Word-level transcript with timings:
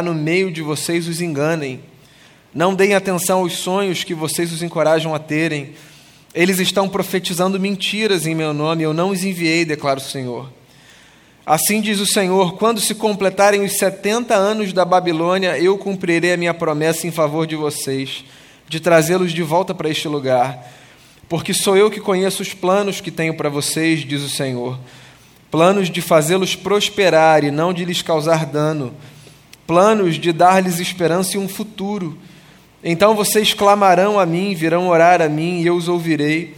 no 0.00 0.14
meio 0.14 0.50
de 0.50 0.62
vocês 0.62 1.06
os 1.06 1.20
enganem. 1.20 1.78
Não 2.54 2.74
deem 2.74 2.94
atenção 2.94 3.40
aos 3.40 3.58
sonhos 3.58 4.02
que 4.02 4.14
vocês 4.14 4.50
os 4.50 4.62
encorajam 4.62 5.14
a 5.14 5.18
terem. 5.18 5.74
Eles 6.34 6.58
estão 6.60 6.88
profetizando 6.88 7.60
mentiras 7.60 8.26
em 8.26 8.34
meu 8.34 8.54
nome, 8.54 8.82
eu 8.82 8.94
não 8.94 9.10
os 9.10 9.22
enviei, 9.22 9.66
declara 9.66 9.98
o 9.98 10.02
Senhor. 10.02 10.50
Assim 11.44 11.82
diz 11.82 12.00
o 12.00 12.06
Senhor: 12.06 12.54
quando 12.54 12.80
se 12.80 12.94
completarem 12.94 13.62
os 13.62 13.72
setenta 13.72 14.34
anos 14.34 14.72
da 14.72 14.82
Babilônia, 14.82 15.58
eu 15.58 15.76
cumprirei 15.76 16.32
a 16.32 16.38
minha 16.38 16.54
promessa 16.54 17.06
em 17.06 17.10
favor 17.10 17.46
de 17.46 17.54
vocês, 17.54 18.24
de 18.66 18.80
trazê-los 18.80 19.30
de 19.30 19.42
volta 19.42 19.74
para 19.74 19.90
este 19.90 20.08
lugar. 20.08 20.72
Porque 21.28 21.52
sou 21.52 21.76
eu 21.76 21.90
que 21.90 22.00
conheço 22.00 22.40
os 22.40 22.54
planos 22.54 23.02
que 23.02 23.10
tenho 23.10 23.34
para 23.34 23.50
vocês, 23.50 24.00
diz 24.06 24.22
o 24.22 24.30
Senhor 24.30 24.78
planos 25.52 25.90
de 25.90 26.00
fazê-los 26.00 26.56
prosperar 26.56 27.44
e 27.44 27.50
não 27.50 27.74
de 27.74 27.84
lhes 27.84 28.00
causar 28.00 28.46
dano, 28.46 28.94
planos 29.72 30.16
de 30.16 30.34
dar-lhes 30.34 30.78
esperança 30.78 31.38
e 31.38 31.40
um 31.40 31.48
futuro. 31.48 32.18
Então 32.84 33.14
vocês 33.14 33.54
clamarão 33.54 34.20
a 34.20 34.26
mim, 34.26 34.54
virão 34.54 34.88
orar 34.88 35.22
a 35.22 35.30
mim 35.30 35.62
e 35.62 35.66
eu 35.66 35.74
os 35.74 35.88
ouvirei. 35.88 36.54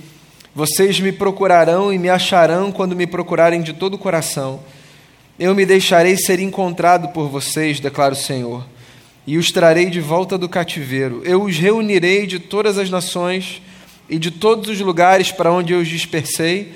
Vocês 0.52 0.98
me 0.98 1.12
procurarão 1.12 1.92
e 1.92 1.98
me 1.98 2.10
acharão 2.10 2.72
quando 2.72 2.96
me 2.96 3.06
procurarem 3.06 3.62
de 3.62 3.72
todo 3.72 3.94
o 3.94 3.98
coração. 3.98 4.58
Eu 5.38 5.54
me 5.54 5.64
deixarei 5.64 6.16
ser 6.16 6.40
encontrado 6.40 7.10
por 7.10 7.28
vocês, 7.28 7.78
declara 7.78 8.14
o 8.14 8.16
Senhor, 8.16 8.66
e 9.24 9.38
os 9.38 9.52
trarei 9.52 9.88
de 9.90 10.00
volta 10.00 10.36
do 10.36 10.48
cativeiro. 10.48 11.22
Eu 11.24 11.44
os 11.44 11.56
reunirei 11.56 12.26
de 12.26 12.40
todas 12.40 12.78
as 12.78 12.90
nações 12.90 13.62
e 14.10 14.18
de 14.18 14.32
todos 14.32 14.68
os 14.68 14.80
lugares 14.80 15.30
para 15.30 15.52
onde 15.52 15.72
eu 15.72 15.78
os 15.78 15.86
dispersei 15.86 16.74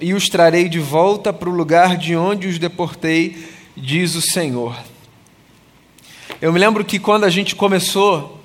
e 0.00 0.14
os 0.14 0.28
trarei 0.28 0.68
de 0.68 0.80
volta 0.80 1.32
para 1.32 1.48
o 1.48 1.54
lugar 1.54 1.96
de 1.96 2.16
onde 2.16 2.48
os 2.48 2.58
deportei, 2.58 3.36
diz 3.76 4.16
o 4.16 4.20
Senhor. 4.20 4.76
Eu 6.38 6.52
me 6.52 6.58
lembro 6.58 6.84
que 6.84 6.98
quando 6.98 7.24
a 7.24 7.30
gente 7.30 7.56
começou 7.56 8.38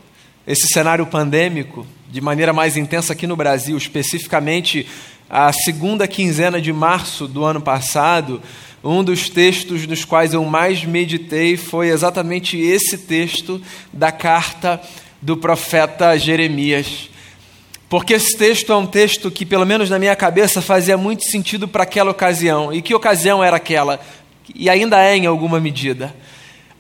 esse 0.48 0.66
cenário 0.70 1.06
pandêmico, 1.06 1.86
de 2.10 2.22
maneira 2.22 2.54
mais 2.54 2.78
intensa 2.78 3.12
aqui 3.12 3.28
no 3.28 3.36
Brasil, 3.36 3.78
especificamente 3.78 4.88
a 5.30 5.52
segunda 5.52 6.08
quinzena 6.08 6.62
de 6.62 6.72
março 6.72 7.28
do 7.28 7.44
ano 7.44 7.60
passado, 7.60 8.42
um 8.82 9.04
dos 9.04 9.30
textos 9.30 9.86
nos 9.86 10.06
quais 10.06 10.34
eu 10.34 10.46
mais 10.46 10.86
meditei 10.86 11.58
foi 11.58 11.90
exatamente 11.90 12.58
esse 12.58 12.98
texto 12.98 13.62
da 13.92 14.10
carta 14.10 14.82
do 15.22 15.36
profeta 15.36 16.18
Jeremias. 16.18 17.10
Porque 17.90 18.14
esse 18.14 18.38
texto 18.38 18.72
é 18.72 18.76
um 18.78 18.88
texto 18.88 19.30
que, 19.30 19.46
pelo 19.46 19.66
menos 19.66 19.90
na 19.90 20.00
minha 20.00 20.16
cabeça, 20.16 20.62
fazia 20.62 20.98
muito 20.98 21.26
sentido 21.26 21.68
para 21.68 21.84
aquela 21.84 22.12
ocasião. 22.12 22.72
E 22.72 22.82
que 22.82 22.96
ocasião 22.96 23.44
era 23.44 23.58
aquela? 23.58 24.00
E 24.56 24.70
ainda 24.70 25.04
é 25.04 25.18
em 25.18 25.26
alguma 25.26 25.60
medida. 25.60 26.16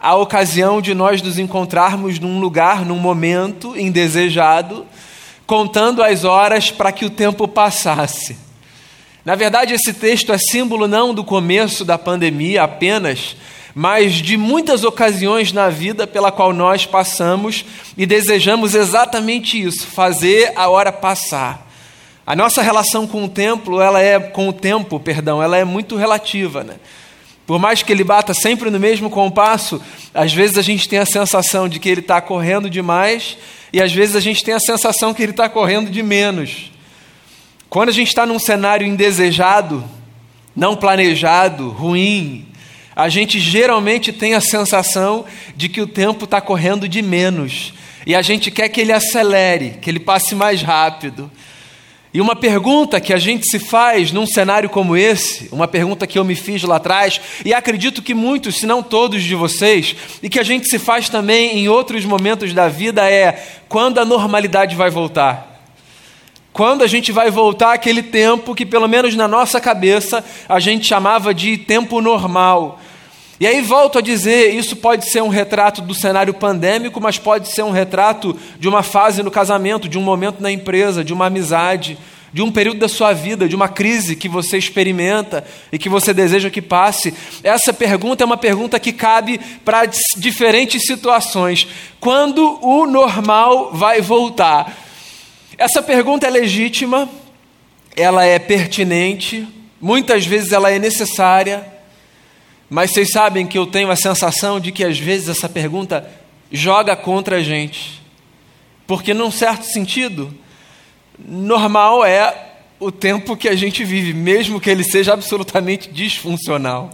A 0.01 0.15
ocasião 0.15 0.81
de 0.81 0.95
nós 0.95 1.21
nos 1.21 1.37
encontrarmos 1.37 2.17
num 2.17 2.39
lugar, 2.39 2.83
num 2.83 2.97
momento 2.97 3.77
indesejado, 3.77 4.83
contando 5.45 6.01
as 6.01 6.23
horas 6.23 6.71
para 6.71 6.91
que 6.91 7.05
o 7.05 7.09
tempo 7.09 7.47
passasse. 7.47 8.35
Na 9.23 9.35
verdade, 9.35 9.75
esse 9.75 9.93
texto 9.93 10.33
é 10.33 10.39
símbolo 10.39 10.87
não 10.87 11.13
do 11.13 11.23
começo 11.23 11.85
da 11.85 11.99
pandemia 11.99 12.63
apenas, 12.63 13.35
mas 13.75 14.15
de 14.15 14.37
muitas 14.37 14.83
ocasiões 14.83 15.53
na 15.53 15.69
vida 15.69 16.07
pela 16.07 16.31
qual 16.31 16.51
nós 16.51 16.83
passamos 16.87 17.63
e 17.95 18.07
desejamos 18.07 18.73
exatamente 18.73 19.61
isso, 19.61 19.85
fazer 19.85 20.51
a 20.55 20.67
hora 20.67 20.91
passar. 20.91 21.69
A 22.25 22.35
nossa 22.35 22.63
relação 22.63 23.05
com 23.05 23.25
o 23.25 23.29
templo, 23.29 23.79
ela 23.79 24.01
é 24.01 24.19
com 24.19 24.49
o 24.49 24.53
tempo, 24.53 24.99
perdão, 24.99 25.43
ela 25.43 25.57
é 25.57 25.63
muito 25.63 25.95
relativa, 25.95 26.63
né? 26.63 26.77
Por 27.45 27.59
mais 27.59 27.83
que 27.83 27.91
ele 27.91 28.03
bata 28.03 28.33
sempre 28.33 28.69
no 28.69 28.79
mesmo 28.79 29.09
compasso, 29.09 29.81
às 30.13 30.33
vezes 30.33 30.57
a 30.57 30.61
gente 30.61 30.87
tem 30.87 30.99
a 30.99 31.05
sensação 31.05 31.67
de 31.67 31.79
que 31.79 31.89
ele 31.89 32.01
está 32.01 32.21
correndo 32.21 32.69
demais 32.69 33.37
e 33.73 33.81
às 33.81 33.91
vezes 33.91 34.15
a 34.15 34.19
gente 34.19 34.43
tem 34.43 34.53
a 34.53 34.59
sensação 34.59 35.13
que 35.13 35.21
ele 35.21 35.31
está 35.31 35.49
correndo 35.49 35.89
de 35.89 36.03
menos. 36.03 36.71
Quando 37.69 37.89
a 37.89 37.93
gente 37.93 38.09
está 38.09 38.25
num 38.25 38.39
cenário 38.39 38.85
indesejado, 38.85 39.83
não 40.55 40.75
planejado, 40.75 41.69
ruim, 41.69 42.45
a 42.95 43.09
gente 43.09 43.39
geralmente 43.39 44.11
tem 44.11 44.33
a 44.33 44.41
sensação 44.41 45.25
de 45.55 45.69
que 45.69 45.81
o 45.81 45.87
tempo 45.87 46.25
está 46.25 46.41
correndo 46.41 46.87
de 46.87 47.01
menos 47.01 47.73
e 48.05 48.15
a 48.15 48.21
gente 48.21 48.51
quer 48.51 48.67
que 48.69 48.81
ele 48.81 48.91
acelere, 48.91 49.77
que 49.81 49.89
ele 49.89 49.99
passe 49.99 50.35
mais 50.35 50.61
rápido. 50.61 51.31
E 52.13 52.19
uma 52.19 52.35
pergunta 52.35 52.99
que 52.99 53.13
a 53.13 53.17
gente 53.17 53.47
se 53.47 53.57
faz 53.57 54.11
num 54.11 54.25
cenário 54.25 54.69
como 54.69 54.97
esse, 54.97 55.47
uma 55.49 55.67
pergunta 55.67 56.05
que 56.05 56.19
eu 56.19 56.25
me 56.25 56.35
fiz 56.35 56.61
lá 56.63 56.75
atrás, 56.75 57.21
e 57.45 57.53
acredito 57.53 58.01
que 58.01 58.13
muitos, 58.13 58.57
se 58.57 58.65
não 58.65 58.83
todos 58.83 59.23
de 59.23 59.33
vocês, 59.33 59.95
e 60.21 60.29
que 60.29 60.39
a 60.39 60.43
gente 60.43 60.67
se 60.67 60.77
faz 60.77 61.07
também 61.07 61.57
em 61.59 61.69
outros 61.69 62.03
momentos 62.03 62.53
da 62.53 62.67
vida, 62.67 63.09
é: 63.09 63.41
quando 63.69 63.99
a 63.99 64.05
normalidade 64.05 64.75
vai 64.75 64.89
voltar? 64.89 65.51
Quando 66.51 66.83
a 66.83 66.87
gente 66.87 67.13
vai 67.13 67.31
voltar 67.31 67.73
àquele 67.73 68.03
tempo 68.03 68.53
que, 68.53 68.65
pelo 68.65 68.89
menos 68.89 69.15
na 69.15 69.25
nossa 69.25 69.61
cabeça, 69.61 70.21
a 70.49 70.59
gente 70.59 70.85
chamava 70.85 71.33
de 71.33 71.57
tempo 71.57 72.01
normal. 72.01 72.77
E 73.41 73.47
aí 73.47 73.59
volto 73.59 73.97
a 73.97 74.01
dizer, 74.01 74.53
isso 74.53 74.75
pode 74.75 75.09
ser 75.09 75.23
um 75.23 75.27
retrato 75.27 75.81
do 75.81 75.95
cenário 75.95 76.31
pandêmico, 76.31 77.01
mas 77.01 77.17
pode 77.17 77.47
ser 77.47 77.63
um 77.63 77.71
retrato 77.71 78.37
de 78.59 78.67
uma 78.67 78.83
fase 78.83 79.23
no 79.23 79.31
casamento, 79.31 79.89
de 79.89 79.97
um 79.97 80.01
momento 80.03 80.43
na 80.43 80.51
empresa, 80.51 81.03
de 81.03 81.11
uma 81.11 81.25
amizade, 81.25 81.97
de 82.31 82.43
um 82.43 82.51
período 82.51 82.81
da 82.81 82.87
sua 82.87 83.13
vida, 83.13 83.49
de 83.49 83.55
uma 83.55 83.67
crise 83.67 84.15
que 84.15 84.29
você 84.29 84.59
experimenta 84.59 85.43
e 85.71 85.79
que 85.79 85.89
você 85.89 86.13
deseja 86.13 86.51
que 86.51 86.61
passe. 86.61 87.15
Essa 87.43 87.73
pergunta 87.73 88.23
é 88.23 88.25
uma 88.27 88.37
pergunta 88.37 88.79
que 88.79 88.93
cabe 88.93 89.39
para 89.65 89.87
diferentes 89.87 90.85
situações. 90.85 91.67
Quando 91.99 92.59
o 92.61 92.85
normal 92.85 93.71
vai 93.73 94.01
voltar? 94.01 94.71
Essa 95.57 95.81
pergunta 95.81 96.27
é 96.27 96.29
legítima, 96.29 97.09
ela 97.95 98.23
é 98.23 98.37
pertinente, 98.37 99.47
muitas 99.81 100.27
vezes 100.27 100.51
ela 100.51 100.69
é 100.69 100.77
necessária, 100.77 101.80
mas 102.71 102.91
vocês 102.91 103.09
sabem 103.11 103.45
que 103.45 103.57
eu 103.57 103.67
tenho 103.67 103.91
a 103.91 103.97
sensação 103.97 104.57
de 104.57 104.71
que 104.71 104.81
às 104.81 104.97
vezes 104.97 105.27
essa 105.27 105.49
pergunta 105.49 106.09
joga 106.49 106.95
contra 106.95 107.35
a 107.35 107.43
gente. 107.43 108.01
Porque, 108.87 109.13
num 109.13 109.29
certo 109.29 109.65
sentido, 109.65 110.33
normal 111.19 112.05
é 112.05 112.33
o 112.79 112.89
tempo 112.89 113.35
que 113.35 113.49
a 113.49 113.55
gente 113.55 113.83
vive, 113.83 114.13
mesmo 114.13 114.57
que 114.57 114.69
ele 114.69 114.85
seja 114.85 115.11
absolutamente 115.11 115.91
disfuncional. 115.91 116.91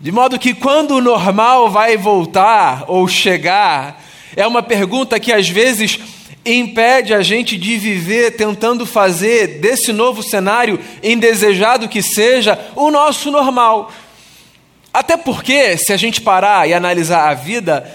De 0.00 0.10
modo 0.10 0.38
que 0.38 0.54
quando 0.54 0.92
o 0.92 1.02
normal 1.02 1.68
vai 1.70 1.98
voltar 1.98 2.86
ou 2.88 3.06
chegar, 3.06 4.02
é 4.34 4.46
uma 4.46 4.62
pergunta 4.62 5.20
que 5.20 5.34
às 5.34 5.50
vezes 5.50 6.00
impede 6.46 7.12
a 7.12 7.20
gente 7.20 7.58
de 7.58 7.76
viver 7.76 8.36
tentando 8.36 8.86
fazer 8.86 9.60
desse 9.60 9.92
novo 9.92 10.22
cenário, 10.22 10.80
indesejado 11.02 11.90
que 11.90 12.00
seja, 12.00 12.58
o 12.74 12.90
nosso 12.90 13.30
normal. 13.30 13.92
Até 14.92 15.16
porque, 15.16 15.76
se 15.78 15.92
a 15.92 15.96
gente 15.96 16.20
parar 16.20 16.68
e 16.68 16.74
analisar 16.74 17.28
a 17.28 17.34
vida, 17.34 17.90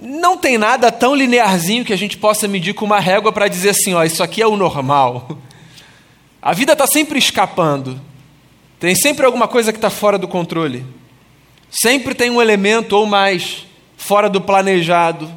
não 0.00 0.38
tem 0.38 0.56
nada 0.56 0.90
tão 0.90 1.14
linearzinho 1.14 1.84
que 1.84 1.92
a 1.92 1.98
gente 1.98 2.16
possa 2.16 2.48
medir 2.48 2.72
com 2.72 2.84
uma 2.84 3.00
régua 3.00 3.32
para 3.32 3.48
dizer 3.48 3.70
assim: 3.70 3.94
ó, 3.94 4.02
isso 4.04 4.22
aqui 4.22 4.40
é 4.40 4.46
o 4.46 4.56
normal. 4.56 5.38
A 6.40 6.52
vida 6.52 6.72
está 6.72 6.86
sempre 6.86 7.18
escapando, 7.18 8.00
tem 8.78 8.94
sempre 8.94 9.26
alguma 9.26 9.48
coisa 9.48 9.72
que 9.72 9.78
está 9.78 9.90
fora 9.90 10.16
do 10.16 10.28
controle, 10.28 10.86
sempre 11.68 12.14
tem 12.14 12.30
um 12.30 12.40
elemento 12.40 12.96
ou 12.96 13.04
mais 13.04 13.66
fora 13.96 14.30
do 14.30 14.40
planejado, 14.40 15.30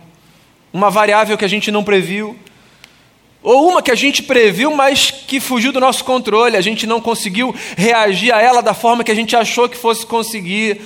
uma 0.72 0.90
variável 0.90 1.38
que 1.38 1.44
a 1.44 1.50
gente 1.50 1.72
não 1.72 1.84
previu. 1.84 2.38
Ou 3.44 3.70
uma 3.70 3.82
que 3.82 3.90
a 3.90 3.96
gente 3.96 4.22
previu, 4.22 4.70
mas 4.76 5.10
que 5.10 5.40
fugiu 5.40 5.72
do 5.72 5.80
nosso 5.80 6.04
controle, 6.04 6.56
a 6.56 6.62
gente 6.62 6.86
não 6.86 7.02
conseguiu 7.02 7.56
reagir 7.76 8.32
a 8.32 8.40
ela 8.40 8.62
da 8.62 8.76
forma 8.76 9.04
que 9.04 9.12
a 9.12 9.16
gente 9.16 9.36
achou 9.36 9.68
que 9.68 9.76
fosse 9.76 10.06
conseguir. 10.06 10.80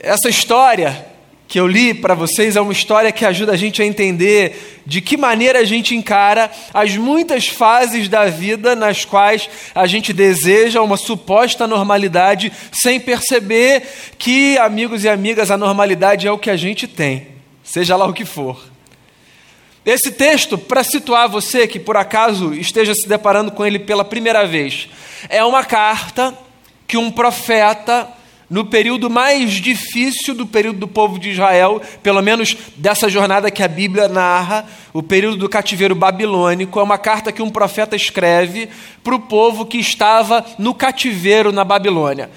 Essa 0.00 0.28
história 0.28 1.06
que 1.48 1.58
eu 1.58 1.66
li 1.66 1.92
para 1.92 2.14
vocês 2.14 2.54
é 2.54 2.60
uma 2.60 2.72
história 2.72 3.10
que 3.10 3.24
ajuda 3.24 3.52
a 3.52 3.56
gente 3.56 3.82
a 3.82 3.84
entender 3.84 4.82
de 4.86 5.00
que 5.00 5.16
maneira 5.16 5.58
a 5.58 5.64
gente 5.64 5.96
encara 5.96 6.50
as 6.72 6.96
muitas 6.96 7.48
fases 7.48 8.08
da 8.08 8.26
vida 8.26 8.76
nas 8.76 9.04
quais 9.04 9.50
a 9.74 9.88
gente 9.88 10.12
deseja 10.12 10.82
uma 10.82 10.96
suposta 10.96 11.66
normalidade 11.66 12.52
sem 12.70 13.00
perceber 13.00 13.82
que, 14.16 14.56
amigos 14.58 15.02
e 15.02 15.08
amigas, 15.08 15.50
a 15.50 15.56
normalidade 15.56 16.28
é 16.28 16.30
o 16.30 16.38
que 16.38 16.50
a 16.50 16.56
gente 16.56 16.86
tem, 16.86 17.26
seja 17.64 17.96
lá 17.96 18.06
o 18.06 18.12
que 18.12 18.24
for. 18.24 18.62
Esse 19.84 20.12
texto, 20.12 20.56
para 20.56 20.84
situar 20.84 21.28
você 21.28 21.66
que 21.66 21.80
por 21.80 21.96
acaso 21.96 22.54
esteja 22.54 22.94
se 22.94 23.08
deparando 23.08 23.50
com 23.50 23.66
ele 23.66 23.80
pela 23.80 24.04
primeira 24.04 24.46
vez, 24.46 24.88
é 25.28 25.42
uma 25.42 25.64
carta 25.64 26.38
que 26.86 26.96
um 26.96 27.10
profeta, 27.10 28.08
no 28.50 28.64
período 28.64 29.10
mais 29.10 29.52
difícil 29.52 30.34
do 30.34 30.46
período 30.46 30.78
do 30.78 30.88
povo 30.88 31.18
de 31.18 31.30
Israel, 31.30 31.82
pelo 32.02 32.22
menos 32.22 32.56
dessa 32.76 33.08
jornada 33.08 33.50
que 33.50 33.62
a 33.62 33.68
Bíblia 33.68 34.08
narra, 34.08 34.64
o 34.92 35.02
período 35.02 35.36
do 35.36 35.48
cativeiro 35.48 35.94
babilônico, 35.94 36.80
é 36.80 36.82
uma 36.82 36.96
carta 36.96 37.30
que 37.30 37.42
um 37.42 37.50
profeta 37.50 37.94
escreve 37.94 38.68
para 39.04 39.14
o 39.14 39.20
povo 39.20 39.66
que 39.66 39.78
estava 39.78 40.44
no 40.58 40.72
cativeiro 40.72 41.52
na 41.52 41.62
Babilônia. 41.62 42.30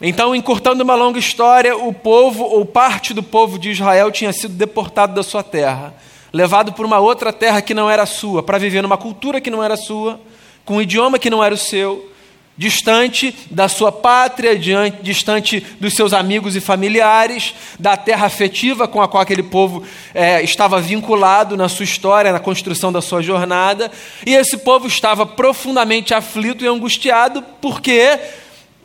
Então, 0.00 0.34
encurtando 0.34 0.84
uma 0.84 0.94
longa 0.94 1.18
história, 1.18 1.76
o 1.76 1.92
povo, 1.92 2.44
ou 2.44 2.64
parte 2.64 3.12
do 3.12 3.22
povo 3.22 3.58
de 3.58 3.70
Israel, 3.70 4.10
tinha 4.12 4.32
sido 4.32 4.54
deportado 4.54 5.12
da 5.12 5.24
sua 5.24 5.42
terra, 5.42 5.92
levado 6.32 6.72
para 6.72 6.86
uma 6.86 7.00
outra 7.00 7.32
terra 7.32 7.60
que 7.60 7.74
não 7.74 7.90
era 7.90 8.06
sua, 8.06 8.42
para 8.42 8.58
viver 8.58 8.80
numa 8.80 8.96
cultura 8.96 9.40
que 9.40 9.50
não 9.50 9.62
era 9.62 9.76
sua, 9.76 10.20
com 10.64 10.76
um 10.76 10.82
idioma 10.82 11.18
que 11.18 11.28
não 11.28 11.42
era 11.42 11.54
o 11.54 11.58
seu, 11.58 12.08
distante 12.58 13.34
da 13.48 13.68
sua 13.68 13.92
pátria, 13.92 14.58
distante 15.00 15.64
dos 15.80 15.94
seus 15.94 16.12
amigos 16.12 16.56
e 16.56 16.60
familiares, 16.60 17.54
da 17.78 17.96
terra 17.96 18.26
afetiva 18.26 18.88
com 18.88 19.00
a 19.00 19.06
qual 19.06 19.22
aquele 19.22 19.44
povo 19.44 19.84
é, 20.12 20.42
estava 20.42 20.80
vinculado 20.80 21.56
na 21.56 21.68
sua 21.68 21.84
história, 21.84 22.32
na 22.32 22.40
construção 22.40 22.92
da 22.92 23.00
sua 23.00 23.22
jornada, 23.22 23.92
e 24.26 24.34
esse 24.34 24.58
povo 24.58 24.88
estava 24.88 25.24
profundamente 25.24 26.12
aflito 26.12 26.64
e 26.64 26.68
angustiado 26.68 27.44
porque 27.62 28.18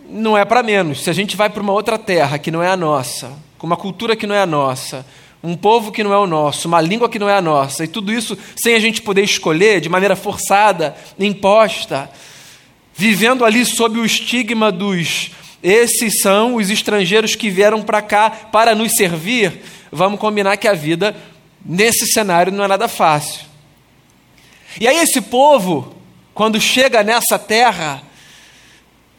não 0.08 0.38
é 0.38 0.46
para 0.46 0.62
menos. 0.62 1.04
Se 1.04 1.10
a 1.10 1.14
gente 1.14 1.36
vai 1.36 1.50
para 1.50 1.64
uma 1.64 1.74
outra 1.74 1.98
terra 1.98 2.38
que 2.38 2.52
não 2.52 2.62
é 2.62 2.70
a 2.70 2.78
nossa, 2.78 3.32
com 3.58 3.66
uma 3.66 3.78
cultura 3.78 4.16
que 4.16 4.28
não 4.28 4.36
é 4.36 4.42
a 4.42 4.46
nossa, 4.46 5.04
um 5.44 5.58
povo 5.58 5.92
que 5.92 6.04
não 6.04 6.14
é 6.14 6.18
o 6.18 6.28
nosso, 6.28 6.68
uma 6.68 6.80
língua 6.80 7.10
que 7.10 7.18
não 7.18 7.28
é 7.28 7.36
a 7.36 7.42
nossa, 7.42 7.84
e 7.84 7.88
tudo 7.88 8.14
isso 8.14 8.38
sem 8.56 8.76
a 8.76 8.80
gente 8.80 9.02
poder 9.02 9.24
escolher, 9.24 9.82
de 9.82 9.90
maneira 9.90 10.16
forçada, 10.16 10.96
imposta, 11.20 12.10
vivendo 12.94 13.44
ali 13.44 13.66
sob 13.66 14.00
o 14.00 14.06
estigma 14.06 14.72
dos 14.72 15.32
esses 15.64 16.20
são 16.20 16.56
os 16.56 16.70
estrangeiros 16.70 17.36
que 17.36 17.50
vieram 17.50 17.82
para 17.82 18.02
cá 18.02 18.30
para 18.30 18.76
nos 18.76 18.98
servir, 18.98 19.62
vamos 19.90 20.20
combinar 20.20 20.58
que 20.58 20.68
a 20.68 20.74
vida 20.74 21.16
nesse 21.66 22.06
cenário 22.06 22.52
não 22.52 22.66
é 22.66 22.68
nada 22.68 22.90
fácil. 22.90 23.46
E 24.78 24.86
aí 24.86 24.98
esse 24.98 25.22
povo, 25.22 25.96
quando 26.34 26.60
chega 26.60 27.02
nessa 27.02 27.40
terra, 27.40 28.04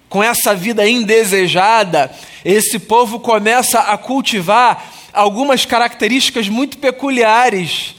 com 0.06 0.22
essa 0.22 0.54
vida 0.54 0.86
indesejada, 0.86 2.14
esse 2.44 2.78
povo 2.78 3.18
começa 3.18 3.80
a 3.80 3.96
cultivar 3.96 4.92
algumas 5.14 5.64
características 5.64 6.46
muito 6.46 6.76
peculiares 6.76 7.94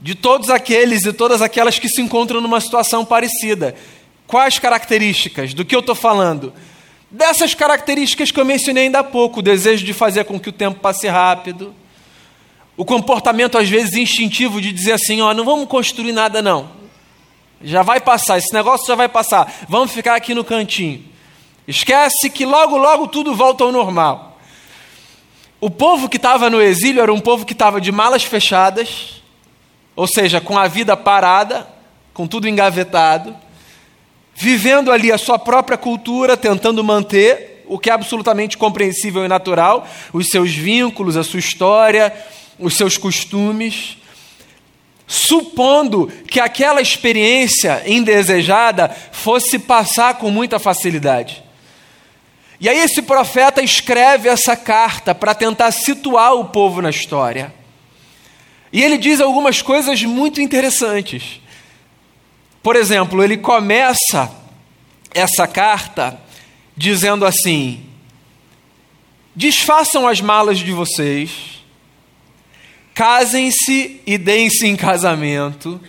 de 0.00 0.14
todos 0.14 0.48
aqueles 0.48 1.04
e 1.04 1.12
todas 1.12 1.42
aquelas 1.42 1.78
que 1.78 1.90
se 1.90 2.00
encontram 2.00 2.40
numa 2.40 2.60
situação 2.60 3.04
parecida. 3.04 3.74
Quais 4.32 4.58
características? 4.58 5.52
Do 5.52 5.62
que 5.62 5.76
eu 5.76 5.80
estou 5.80 5.94
falando? 5.94 6.54
Dessas 7.10 7.54
características 7.54 8.30
que 8.30 8.40
eu 8.40 8.46
mencionei 8.46 8.84
ainda 8.84 9.00
há 9.00 9.04
pouco: 9.04 9.40
o 9.40 9.42
desejo 9.42 9.84
de 9.84 9.92
fazer 9.92 10.24
com 10.24 10.40
que 10.40 10.48
o 10.48 10.52
tempo 10.52 10.80
passe 10.80 11.06
rápido, 11.06 11.74
o 12.74 12.82
comportamento, 12.82 13.58
às 13.58 13.68
vezes, 13.68 13.92
instintivo 13.92 14.58
de 14.58 14.72
dizer 14.72 14.92
assim: 14.92 15.20
ó, 15.20 15.34
não 15.34 15.44
vamos 15.44 15.68
construir 15.68 16.12
nada, 16.12 16.40
não. 16.40 16.70
Já 17.60 17.82
vai 17.82 18.00
passar, 18.00 18.38
esse 18.38 18.54
negócio 18.54 18.86
já 18.86 18.94
vai 18.94 19.06
passar, 19.06 19.52
vamos 19.68 19.92
ficar 19.92 20.14
aqui 20.14 20.32
no 20.32 20.44
cantinho. 20.44 21.04
Esquece 21.68 22.30
que 22.30 22.46
logo, 22.46 22.78
logo 22.78 23.08
tudo 23.08 23.34
volta 23.34 23.64
ao 23.64 23.70
normal. 23.70 24.40
O 25.60 25.68
povo 25.68 26.08
que 26.08 26.16
estava 26.16 26.48
no 26.48 26.62
exílio 26.62 27.02
era 27.02 27.12
um 27.12 27.20
povo 27.20 27.44
que 27.44 27.52
estava 27.52 27.82
de 27.82 27.92
malas 27.92 28.24
fechadas, 28.24 29.22
ou 29.94 30.06
seja, 30.06 30.40
com 30.40 30.56
a 30.56 30.68
vida 30.68 30.96
parada, 30.96 31.68
com 32.14 32.26
tudo 32.26 32.48
engavetado, 32.48 33.36
vivendo 34.34 34.90
ali 34.90 35.12
a 35.12 35.18
sua 35.18 35.38
própria 35.38 35.78
cultura, 35.78 36.36
tentando 36.36 36.82
manter 36.82 37.64
o 37.66 37.78
que 37.78 37.90
é 37.90 37.92
absolutamente 37.92 38.58
compreensível 38.58 39.24
e 39.24 39.28
natural, 39.28 39.86
os 40.12 40.28
seus 40.28 40.52
vínculos, 40.52 41.16
a 41.16 41.24
sua 41.24 41.40
história, 41.40 42.12
os 42.58 42.76
seus 42.76 42.98
costumes, 42.98 43.96
supondo 45.06 46.10
que 46.26 46.40
aquela 46.40 46.80
experiência 46.80 47.82
indesejada 47.86 48.88
fosse 49.12 49.58
passar 49.58 50.14
com 50.14 50.30
muita 50.30 50.58
facilidade. 50.58 51.42
E 52.58 52.68
aí 52.68 52.78
esse 52.78 53.02
profeta 53.02 53.60
escreve 53.60 54.28
essa 54.28 54.56
carta 54.56 55.14
para 55.14 55.34
tentar 55.34 55.70
situar 55.72 56.34
o 56.34 56.46
povo 56.46 56.80
na 56.80 56.90
história. 56.90 57.52
E 58.72 58.82
ele 58.82 58.96
diz 58.96 59.20
algumas 59.20 59.60
coisas 59.60 60.02
muito 60.02 60.40
interessantes. 60.40 61.41
Por 62.62 62.76
exemplo, 62.76 63.22
ele 63.22 63.36
começa 63.36 64.30
essa 65.14 65.46
carta 65.46 66.18
dizendo 66.76 67.26
assim: 67.26 67.84
Desfaçam 69.34 70.06
as 70.06 70.20
malas 70.20 70.58
de 70.58 70.72
vocês, 70.72 71.64
casem-se 72.94 74.00
e 74.06 74.16
deem-se 74.16 74.66
em 74.66 74.76
casamento, 74.76 75.80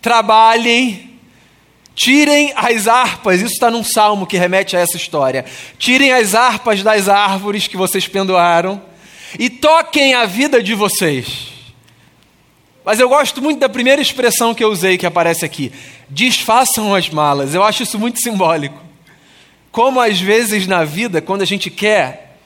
trabalhem 0.00 1.06
Tirem 1.96 2.52
as 2.54 2.86
harpas, 2.86 3.40
isso 3.40 3.54
está 3.54 3.70
num 3.70 3.82
salmo 3.82 4.26
que 4.26 4.36
remete 4.36 4.76
a 4.76 4.80
essa 4.80 4.98
história. 4.98 5.46
Tirem 5.78 6.12
as 6.12 6.34
harpas 6.34 6.82
das 6.82 7.08
árvores 7.08 7.66
que 7.66 7.76
vocês 7.76 8.06
penduraram 8.06 8.82
e 9.38 9.48
toquem 9.48 10.12
a 10.12 10.26
vida 10.26 10.62
de 10.62 10.74
vocês. 10.74 11.55
Mas 12.86 13.00
eu 13.00 13.08
gosto 13.08 13.42
muito 13.42 13.58
da 13.58 13.68
primeira 13.68 14.00
expressão 14.00 14.54
que 14.54 14.62
eu 14.62 14.70
usei 14.70 14.96
que 14.96 15.04
aparece 15.04 15.44
aqui: 15.44 15.72
desfaçam 16.08 16.94
as 16.94 17.10
malas. 17.10 17.52
Eu 17.52 17.64
acho 17.64 17.82
isso 17.82 17.98
muito 17.98 18.20
simbólico. 18.20 18.80
Como 19.72 20.00
às 20.00 20.20
vezes 20.20 20.68
na 20.68 20.84
vida, 20.84 21.20
quando 21.20 21.42
a 21.42 21.44
gente 21.44 21.68
quer 21.68 22.38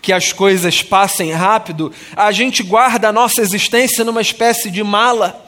que 0.00 0.10
as 0.10 0.32
coisas 0.32 0.82
passem 0.82 1.30
rápido, 1.30 1.92
a 2.16 2.32
gente 2.32 2.62
guarda 2.62 3.10
a 3.10 3.12
nossa 3.12 3.42
existência 3.42 4.02
numa 4.02 4.22
espécie 4.22 4.70
de 4.70 4.82
mala 4.82 5.38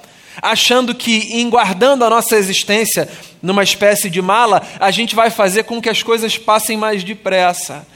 achando 0.43 0.95
que 0.95 1.41
em 1.41 1.49
guardando 1.49 2.05
a 2.05 2.11
nossa 2.11 2.37
existência 2.37 3.09
numa 3.41 3.63
espécie 3.63 4.11
de 4.11 4.21
mala, 4.21 4.63
a 4.79 4.91
gente 4.91 5.15
vai 5.15 5.31
fazer 5.31 5.63
com 5.63 5.81
que 5.81 5.89
as 5.89 6.03
coisas 6.03 6.37
passem 6.37 6.77
mais 6.77 7.03
depressa. 7.03 7.87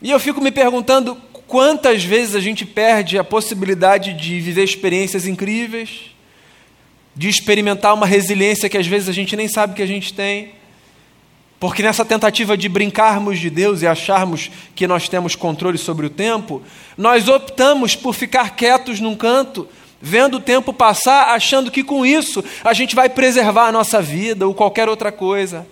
E 0.00 0.10
eu 0.10 0.18
fico 0.18 0.40
me 0.40 0.50
perguntando 0.50 1.20
quantas 1.50 2.04
vezes 2.04 2.36
a 2.36 2.40
gente 2.40 2.64
perde 2.64 3.18
a 3.18 3.24
possibilidade 3.24 4.12
de 4.12 4.38
viver 4.38 4.62
experiências 4.62 5.26
incríveis, 5.26 6.12
de 7.14 7.28
experimentar 7.28 7.92
uma 7.92 8.06
resiliência 8.06 8.68
que 8.68 8.78
às 8.78 8.86
vezes 8.86 9.08
a 9.08 9.12
gente 9.12 9.34
nem 9.34 9.48
sabe 9.48 9.74
que 9.74 9.82
a 9.82 9.86
gente 9.86 10.14
tem. 10.14 10.52
Porque 11.58 11.82
nessa 11.82 12.04
tentativa 12.04 12.56
de 12.56 12.68
brincarmos 12.68 13.40
de 13.40 13.50
Deus 13.50 13.82
e 13.82 13.86
acharmos 13.88 14.48
que 14.76 14.86
nós 14.86 15.08
temos 15.08 15.34
controle 15.34 15.76
sobre 15.76 16.06
o 16.06 16.10
tempo, 16.10 16.62
nós 16.96 17.28
optamos 17.28 17.96
por 17.96 18.14
ficar 18.14 18.54
quietos 18.54 19.00
num 19.00 19.16
canto 19.16 19.68
vendo 20.00 20.36
o 20.36 20.40
tempo 20.40 20.72
passar, 20.72 21.34
achando 21.34 21.68
que 21.68 21.82
com 21.82 22.06
isso 22.06 22.44
a 22.62 22.72
gente 22.72 22.94
vai 22.94 23.08
preservar 23.08 23.66
a 23.66 23.72
nossa 23.72 24.00
vida 24.00 24.46
ou 24.46 24.54
qualquer 24.54 24.88
outra 24.88 25.10
coisa. 25.10 25.66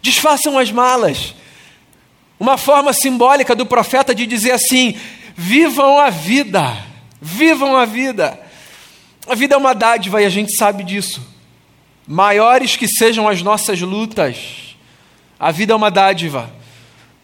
Desfaçam 0.00 0.56
as 0.56 0.70
malas. 0.70 1.34
Uma 2.44 2.58
forma 2.58 2.92
simbólica 2.92 3.54
do 3.54 3.64
profeta 3.64 4.14
de 4.14 4.26
dizer 4.26 4.50
assim: 4.50 4.94
vivam 5.34 5.98
a 5.98 6.10
vida, 6.10 6.76
vivam 7.18 7.74
a 7.74 7.86
vida. 7.86 8.38
A 9.26 9.34
vida 9.34 9.54
é 9.54 9.56
uma 9.56 9.74
dádiva 9.74 10.20
e 10.20 10.26
a 10.26 10.28
gente 10.28 10.54
sabe 10.54 10.84
disso. 10.84 11.26
Maiores 12.06 12.76
que 12.76 12.86
sejam 12.86 13.26
as 13.26 13.40
nossas 13.40 13.80
lutas, 13.80 14.76
a 15.40 15.50
vida 15.50 15.72
é 15.72 15.76
uma 15.76 15.90
dádiva. 15.90 16.52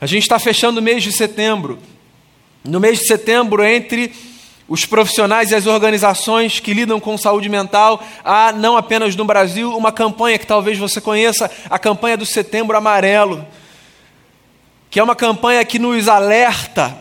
A 0.00 0.06
gente 0.06 0.22
está 0.22 0.38
fechando 0.38 0.80
o 0.80 0.82
mês 0.82 1.02
de 1.02 1.12
setembro. 1.12 1.78
No 2.64 2.80
mês 2.80 3.00
de 3.00 3.06
setembro, 3.06 3.62
entre 3.62 4.14
os 4.66 4.86
profissionais 4.86 5.50
e 5.50 5.54
as 5.54 5.66
organizações 5.66 6.60
que 6.60 6.72
lidam 6.72 6.98
com 6.98 7.18
saúde 7.18 7.50
mental, 7.50 8.02
há 8.24 8.52
não 8.52 8.74
apenas 8.74 9.14
no 9.14 9.26
Brasil 9.26 9.76
uma 9.76 9.92
campanha 9.92 10.38
que 10.38 10.46
talvez 10.46 10.78
você 10.78 10.98
conheça, 10.98 11.50
a 11.68 11.78
campanha 11.78 12.16
do 12.16 12.24
Setembro 12.24 12.74
Amarelo, 12.74 13.46
que 14.90 14.99
é 14.99 15.02
uma 15.02 15.16
campanha 15.16 15.64
que 15.64 15.78
nos 15.78 16.09
alerta 16.09 16.97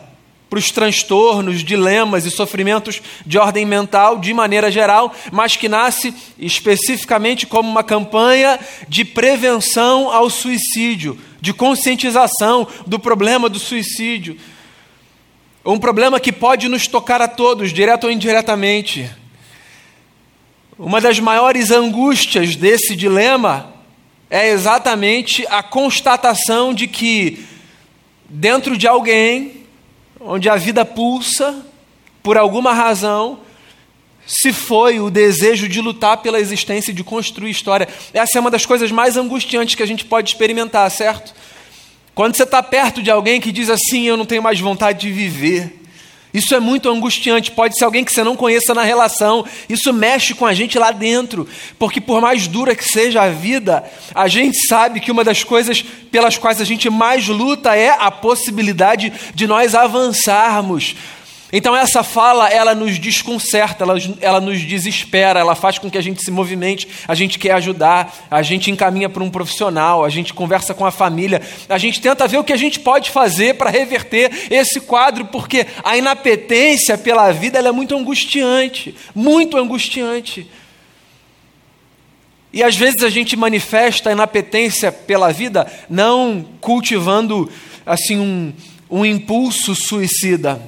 para 0.50 0.60
os 0.60 0.72
transtornos, 0.72 1.64
dilemas 1.64 2.26
e 2.26 2.32
sofrimentos 2.32 3.02
de 3.26 3.38
ordem 3.38 3.66
mental 3.66 4.18
de 4.18 4.34
maneira 4.34 4.72
geral, 4.72 5.14
mas 5.32 5.56
que 5.56 5.68
nasce 5.68 6.14
especificamente 6.38 7.46
como 7.46 7.70
uma 7.70 7.84
campanha 7.84 8.60
de 8.88 9.04
prevenção 9.04 10.12
ao 10.12 10.30
suicídio, 10.30 11.20
de 11.42 11.54
conscientização 11.54 12.68
do 12.88 12.98
problema 12.98 13.50
do 13.50 13.60
suicídio 13.60 14.38
um 15.66 15.78
problema 15.78 16.20
que 16.20 16.32
pode 16.32 16.68
nos 16.68 16.88
tocar 16.88 17.22
a 17.22 17.28
todos, 17.28 17.72
direto 17.72 18.06
ou 18.06 18.12
indiretamente. 18.12 19.10
Uma 20.78 21.02
das 21.02 21.20
maiores 21.20 21.70
angústias 21.70 22.56
desse 22.56 22.96
dilema 22.96 23.74
é 24.30 24.50
exatamente 24.50 25.46
a 25.50 25.62
constatação 25.62 26.74
de 26.74 26.88
que, 26.88 27.46
dentro 28.30 28.78
de 28.78 28.88
alguém, 28.88 29.66
onde 30.20 30.48
a 30.50 30.56
vida 30.56 30.86
pulsa, 30.86 31.66
por 32.22 32.38
alguma 32.38 32.74
razão, 32.74 33.40
se 34.28 34.54
foi 34.54 35.00
o 35.00 35.10
desejo 35.10 35.68
de 35.68 35.82
lutar 35.82 36.18
pela 36.18 36.40
existência 36.40 36.92
e 36.92 36.94
de 36.94 37.04
construir 37.04 37.50
história. 37.50 37.88
Essa 38.14 38.38
é 38.38 38.42
uma 38.42 38.52
das 38.52 38.66
coisas 38.66 38.92
mais 38.92 39.18
angustiantes 39.18 39.74
que 39.74 39.82
a 39.82 39.88
gente 39.88 40.06
pode 40.06 40.30
experimentar, 40.30 40.90
certo? 40.92 41.34
Quando 42.14 42.36
você 42.36 42.44
está 42.44 42.62
perto 42.62 43.02
de 43.02 43.10
alguém 43.10 43.42
que 43.42 43.52
diz 43.52 43.70
assim: 43.70 44.04
Eu 44.04 44.18
não 44.18 44.26
tenho 44.26 44.44
mais 44.44 44.60
vontade 44.60 45.00
de 45.00 45.12
viver, 45.12 45.79
Isso 46.34 46.54
é 46.54 46.60
muito 46.60 46.90
angustiante. 46.90 47.52
Pode 47.52 47.78
ser 47.78 47.86
alguém 47.86 48.04
que 48.04 48.12
você 48.12 48.24
não 48.24 48.36
conheça 48.36 48.74
na 48.74 48.84
relação. 48.84 49.46
Isso 49.68 49.92
mexe 49.92 50.36
com 50.36 50.46
a 50.46 50.54
gente 50.54 50.78
lá 50.78 50.92
dentro. 50.92 51.48
Porque, 51.78 52.00
por 52.00 52.22
mais 52.22 52.48
dura 52.48 52.76
que 52.76 52.84
seja 52.88 53.24
a 53.24 53.30
vida, 53.30 53.84
a 54.14 54.28
gente 54.28 54.68
sabe 54.68 55.00
que 55.00 55.12
uma 55.12 55.24
das 55.24 55.44
coisas 55.44 55.84
pelas 56.12 56.38
quais 56.38 56.62
a 56.62 56.66
gente 56.66 56.90
mais 56.90 57.28
luta 57.28 57.76
é 57.76 57.90
a 57.90 58.12
possibilidade 58.12 59.12
de 59.34 59.48
nós 59.48 59.74
avançarmos. 59.74 60.96
Então 61.52 61.76
essa 61.76 62.04
fala, 62.04 62.48
ela 62.50 62.76
nos 62.76 63.00
desconcerta, 63.00 63.84
ela, 63.84 63.96
ela 64.22 64.40
nos 64.40 64.62
desespera, 64.62 65.40
ela 65.40 65.56
faz 65.56 65.80
com 65.80 65.90
que 65.90 65.98
a 65.98 66.02
gente 66.02 66.24
se 66.24 66.30
movimente, 66.30 66.88
a 67.08 67.16
gente 67.16 67.40
quer 67.40 67.54
ajudar, 67.54 68.28
a 68.30 68.44
gente 68.44 68.70
encaminha 68.70 69.10
para 69.10 69.24
um 69.24 69.32
profissional, 69.32 70.06
a 70.06 70.10
gente 70.10 70.32
conversa 70.32 70.76
com 70.76 70.86
a 70.86 70.92
família, 70.92 71.42
a 71.68 71.78
gente 71.80 72.00
tenta 72.00 72.28
ver 72.28 72.38
o 72.38 72.44
que 72.44 72.54
a 72.54 72.58
gente 72.58 72.80
pode 72.80 73.10
fazer 73.10 73.56
para 73.56 73.72
reverter 73.72 74.32
esse 74.52 74.80
quadro, 74.80 75.26
porque 75.26 75.66
a 75.84 75.98
inapetência 75.98 76.96
pela 76.98 77.32
vida 77.32 77.58
é 77.58 77.72
muito 77.72 77.96
angustiante, 77.98 78.96
muito 79.16 79.58
angustiante. 79.58 80.48
E 82.54 82.62
às 82.64 82.76
vezes 82.76 83.02
a 83.02 83.10
gente 83.10 83.36
manifesta 83.36 84.10
a 84.10 84.14
inapetência 84.14 84.92
pela 84.92 85.32
vida 85.32 85.72
não 85.90 86.46
cultivando 86.62 87.50
assim 87.86 88.20
um, 88.20 88.54
um 88.90 89.06
impulso 89.06 89.74
suicida, 89.74 90.60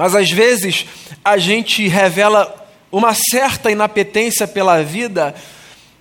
mas 0.00 0.16
às 0.16 0.30
vezes 0.30 0.86
a 1.22 1.36
gente 1.36 1.86
revela 1.86 2.66
uma 2.90 3.12
certa 3.12 3.70
inapetência 3.70 4.48
pela 4.48 4.82
vida, 4.82 5.34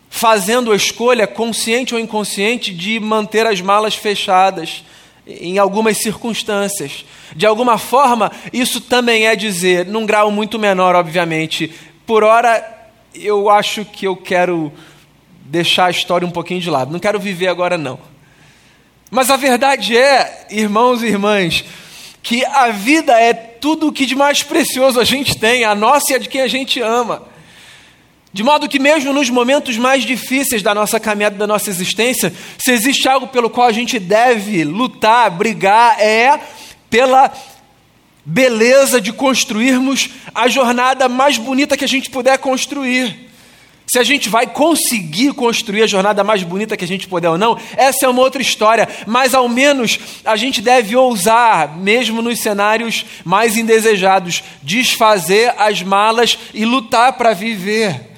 fazendo 0.10 0.72
a 0.72 0.76
escolha, 0.78 1.28
consciente 1.28 1.94
ou 1.94 2.00
inconsciente, 2.00 2.74
de 2.74 2.98
manter 2.98 3.46
as 3.46 3.60
malas 3.60 3.96
fechadas 3.96 4.86
em 5.28 5.58
algumas 5.58 5.98
circunstâncias. 5.98 7.04
De 7.36 7.46
alguma 7.46 7.78
forma, 7.78 8.32
isso 8.54 8.80
também 8.80 9.28
é 9.28 9.36
dizer, 9.36 9.86
num 9.86 10.06
grau 10.06 10.32
muito 10.32 10.58
menor, 10.58 10.96
obviamente, 10.96 11.70
por 12.06 12.24
hora 12.24 12.66
eu 13.14 13.50
acho 13.50 13.84
que 13.84 14.08
eu 14.08 14.16
quero 14.16 14.72
deixar 15.44 15.88
a 15.88 15.92
história 15.92 16.26
um 16.26 16.32
pouquinho 16.32 16.62
de 16.62 16.70
lado, 16.70 16.90
não 16.90 17.02
quero 17.02 17.20
viver 17.20 17.50
agora 17.50 17.78
não. 17.78 18.00
Mas 19.12 19.30
a 19.30 19.36
verdade 19.36 19.98
é, 19.98 20.48
irmãos 20.50 21.04
e 21.04 21.08
irmãs, 21.08 21.66
que 22.22 22.46
a 22.46 22.70
vida 22.70 23.14
é 23.14 23.34
tudo 23.34 23.88
o 23.88 23.92
que 23.92 24.06
de 24.06 24.16
mais 24.16 24.44
precioso 24.44 25.00
a 25.00 25.04
gente 25.04 25.38
tem, 25.38 25.64
a 25.64 25.74
nossa 25.74 26.12
e 26.12 26.16
a 26.16 26.20
de 26.20 26.30
quem 26.30 26.42
a 26.42 26.48
gente 26.48 26.82
ama. 26.82 27.24
De 28.32 28.44
modo 28.44 28.70
que, 28.70 28.78
mesmo 28.78 29.12
nos 29.12 29.30
momentos 29.30 29.78
mais 29.78 30.04
difíceis 30.04 30.62
da 30.62 30.76
nossa 30.76 31.00
caminhada, 31.00 31.36
da 31.36 31.48
nossa 31.48 31.70
existência, 31.70 32.32
se 32.60 32.72
existe 32.72 33.08
algo 33.08 33.28
pelo 33.28 33.50
qual 33.50 33.68
a 33.68 33.72
gente 33.72 33.98
deve 33.98 34.64
lutar, 34.64 35.32
brigar, 35.32 36.00
é 36.00 36.40
pela 36.90 37.32
beleza 38.24 39.02
de 39.02 39.12
construirmos 39.12 40.10
a 40.36 40.48
jornada 40.48 41.10
mais 41.10 41.38
bonita 41.38 41.76
que 41.76 41.86
a 41.86 41.88
gente 41.88 42.12
puder 42.12 42.38
construir. 42.38 43.29
Se 43.90 43.98
a 43.98 44.04
gente 44.04 44.30
vai 44.30 44.46
conseguir 44.46 45.34
construir 45.34 45.82
a 45.82 45.88
jornada 45.88 46.24
mais 46.24 46.44
bonita 46.44 46.78
que 46.78 46.86
a 46.86 46.88
gente 46.88 47.08
puder 47.08 47.28
ou 47.28 47.40
não, 47.40 47.58
essa 47.76 48.06
é 48.06 48.08
uma 48.08 48.22
outra 48.22 48.40
história, 48.40 48.88
mas 49.08 49.34
ao 49.34 49.50
menos 49.50 49.98
a 50.24 50.36
gente 50.36 50.62
deve 50.62 50.96
ousar, 50.96 51.76
mesmo 51.76 52.22
nos 52.22 52.40
cenários 52.40 53.04
mais 53.26 53.58
indesejados, 53.58 54.44
desfazer 54.62 55.56
as 55.58 55.82
malas 55.82 56.38
e 56.54 56.66
lutar 56.66 57.14
para 57.14 57.34
viver. 57.34 58.09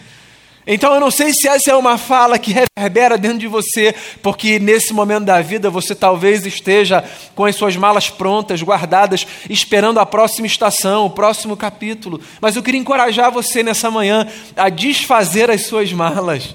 Então 0.65 0.93
eu 0.93 0.99
não 0.99 1.09
sei 1.09 1.33
se 1.33 1.47
essa 1.47 1.71
é 1.71 1.75
uma 1.75 1.97
fala 1.97 2.37
que 2.37 2.53
reverbera 2.53 3.17
dentro 3.17 3.39
de 3.39 3.47
você, 3.47 3.95
porque 4.21 4.59
nesse 4.59 4.93
momento 4.93 5.25
da 5.25 5.41
vida 5.41 5.71
você 5.71 5.95
talvez 5.95 6.45
esteja 6.45 7.03
com 7.35 7.45
as 7.45 7.55
suas 7.55 7.75
malas 7.75 8.09
prontas, 8.09 8.61
guardadas, 8.61 9.25
esperando 9.49 9.99
a 9.99 10.05
próxima 10.05 10.45
estação, 10.45 11.07
o 11.07 11.09
próximo 11.09 11.57
capítulo. 11.57 12.21
Mas 12.39 12.55
eu 12.55 12.61
queria 12.61 12.79
encorajar 12.79 13.31
você 13.31 13.63
nessa 13.63 13.89
manhã 13.89 14.27
a 14.55 14.69
desfazer 14.69 15.49
as 15.49 15.65
suas 15.65 15.91
malas. 15.91 16.53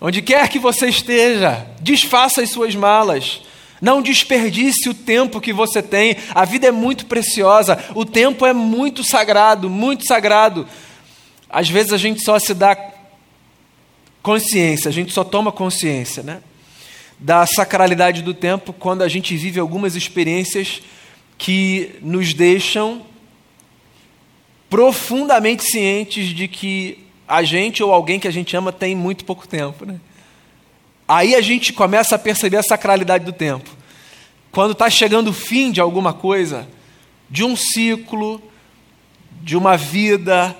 Onde 0.00 0.20
quer 0.20 0.48
que 0.48 0.58
você 0.58 0.88
esteja, 0.88 1.66
desfaça 1.80 2.42
as 2.42 2.50
suas 2.50 2.74
malas. 2.74 3.42
Não 3.80 4.02
desperdice 4.02 4.88
o 4.88 4.94
tempo 4.94 5.40
que 5.40 5.52
você 5.52 5.80
tem. 5.80 6.16
A 6.34 6.44
vida 6.44 6.66
é 6.66 6.72
muito 6.72 7.06
preciosa, 7.06 7.78
o 7.94 8.04
tempo 8.04 8.44
é 8.44 8.52
muito 8.52 9.04
sagrado, 9.04 9.70
muito 9.70 10.04
sagrado. 10.04 10.66
Às 11.48 11.68
vezes 11.68 11.92
a 11.92 11.96
gente 11.96 12.24
só 12.24 12.38
se 12.38 12.52
dá 12.52 12.74
consciência, 14.24 14.88
a 14.88 14.92
gente 14.92 15.12
só 15.12 15.22
toma 15.22 15.52
consciência 15.52 16.22
né, 16.22 16.40
da 17.18 17.44
sacralidade 17.46 18.22
do 18.22 18.32
tempo 18.32 18.72
quando 18.72 19.02
a 19.02 19.08
gente 19.08 19.36
vive 19.36 19.60
algumas 19.60 19.94
experiências 19.94 20.80
que 21.36 21.96
nos 22.00 22.32
deixam 22.32 23.02
profundamente 24.70 25.62
cientes 25.62 26.28
de 26.28 26.48
que 26.48 27.04
a 27.28 27.42
gente 27.42 27.82
ou 27.82 27.92
alguém 27.92 28.18
que 28.18 28.26
a 28.26 28.30
gente 28.30 28.56
ama 28.56 28.72
tem 28.72 28.96
muito 28.96 29.26
pouco 29.26 29.46
tempo. 29.46 29.84
Né? 29.84 30.00
Aí 31.06 31.34
a 31.34 31.42
gente 31.42 31.70
começa 31.70 32.14
a 32.14 32.18
perceber 32.18 32.56
a 32.56 32.62
sacralidade 32.62 33.26
do 33.26 33.32
tempo. 33.32 33.68
Quando 34.50 34.72
está 34.72 34.88
chegando 34.88 35.28
o 35.28 35.34
fim 35.34 35.70
de 35.70 35.82
alguma 35.82 36.14
coisa, 36.14 36.66
de 37.28 37.44
um 37.44 37.54
ciclo, 37.54 38.40
de 39.42 39.54
uma 39.54 39.76
vida, 39.76 40.56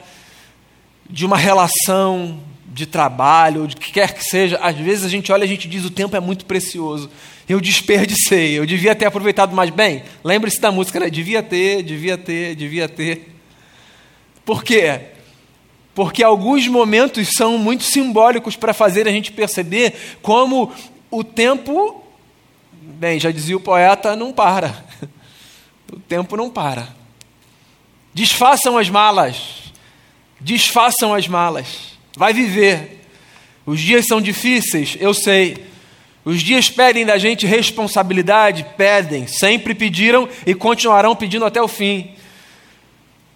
de 1.09 1.25
uma 1.25 1.39
relação, 1.39 2.43
de 2.75 2.87
trabalho, 2.87 3.69
de 3.69 3.77
que 3.77 3.93
quer 3.93 4.13
que 4.13 4.25
seja, 4.25 4.59
às 4.61 4.77
vezes 4.77 5.05
a 5.05 5.09
gente 5.09 5.31
olha 5.31 5.43
e 5.43 5.45
a 5.45 5.49
gente 5.49 5.69
diz: 5.69 5.85
o 5.85 5.91
tempo 5.91 6.17
é 6.17 6.21
muito 6.21 6.45
precioso. 6.45 7.09
Eu 7.49 7.61
desperdicei, 7.61 8.59
eu 8.59 8.67
devia 8.67 8.97
ter 8.97 9.05
aproveitado 9.07 9.55
mais 9.55 9.71
bem. 9.71 10.03
Lembre-se 10.25 10.61
da 10.61 10.73
música, 10.73 10.99
né? 10.99 11.09
Devia 11.09 11.41
ter, 11.41 11.85
devia 11.85 12.19
ter, 12.19 12.57
devia 12.57 12.89
ter. 12.89 13.33
Por 14.45 14.65
quê? 14.65 15.01
Porque 15.95 16.25
alguns 16.25 16.67
momentos 16.67 17.29
são 17.29 17.57
muito 17.57 17.85
simbólicos 17.85 18.57
para 18.57 18.75
fazer 18.75 19.07
a 19.07 19.13
gente 19.13 19.31
perceber 19.31 19.95
como 20.21 20.73
o 21.09 21.23
tempo, 21.23 22.03
bem, 22.73 23.21
já 23.21 23.31
dizia 23.31 23.57
o 23.57 23.61
poeta, 23.61 24.17
não 24.17 24.33
para. 24.33 24.85
O 25.93 26.01
tempo 26.01 26.37
não 26.37 26.51
para. 26.51 26.89
Desfaçam 28.13 28.77
as 28.77 28.89
malas. 28.89 29.73
Desfaçam 30.41 31.15
as 31.15 31.29
malas. 31.29 31.94
Vai 32.17 32.33
viver. 32.33 33.01
Os 33.67 33.81
dias 33.81 34.07
são 34.07 34.21
difíceis, 34.21 34.97
eu 35.01 35.13
sei. 35.13 35.57
Os 36.25 36.43
dias 36.43 36.71
pedem 36.71 37.05
da 37.05 37.19
gente 37.19 37.47
responsabilidade, 37.47 38.65
pedem, 38.77 39.27
sempre 39.27 39.75
pediram 39.75 40.29
e 40.47 40.55
continuarão 40.55 41.17
pedindo 41.17 41.45
até 41.45 41.61
o 41.61 41.69
fim. 41.69 42.13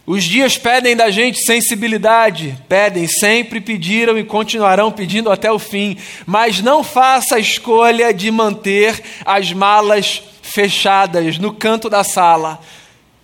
Os 0.06 0.24
dias 0.24 0.56
pedem 0.56 0.96
da 0.96 1.10
gente 1.10 1.44
sensibilidade, 1.44 2.56
pedem, 2.66 3.06
sempre 3.06 3.60
pediram 3.60 4.16
e 4.16 4.24
continuarão 4.24 4.90
pedindo 4.90 5.30
até 5.30 5.52
o 5.52 5.58
fim. 5.58 5.98
Mas 6.24 6.62
não 6.62 6.82
faça 6.82 7.36
a 7.36 7.40
escolha 7.40 8.14
de 8.14 8.30
manter 8.30 9.02
as 9.24 9.52
malas 9.52 10.22
fechadas 10.40 11.36
no 11.36 11.52
canto 11.52 11.90
da 11.90 12.02
sala. 12.02 12.58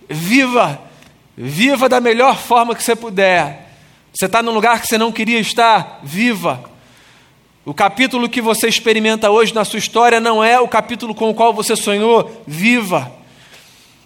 Viva, 0.07 0.79
viva 1.35 1.89
da 1.89 1.99
melhor 1.99 2.37
forma 2.37 2.75
que 2.75 2.83
você 2.83 2.95
puder 2.95 3.64
você 4.15 4.27
está 4.27 4.41
num 4.41 4.53
lugar 4.53 4.79
que 4.79 4.87
você 4.87 4.97
não 4.97 5.11
queria 5.11 5.39
estar? 5.39 5.99
Viva. 6.01 6.63
O 7.65 7.73
capítulo 7.73 8.29
que 8.29 8.39
você 8.39 8.69
experimenta 8.69 9.29
hoje 9.29 9.53
na 9.53 9.65
sua 9.65 9.77
história 9.77 10.21
não 10.21 10.41
é 10.41 10.57
o 10.57 10.69
capítulo 10.69 11.13
com 11.13 11.29
o 11.29 11.33
qual 11.33 11.53
você 11.53 11.75
sonhou? 11.75 12.41
Viva. 12.47 13.11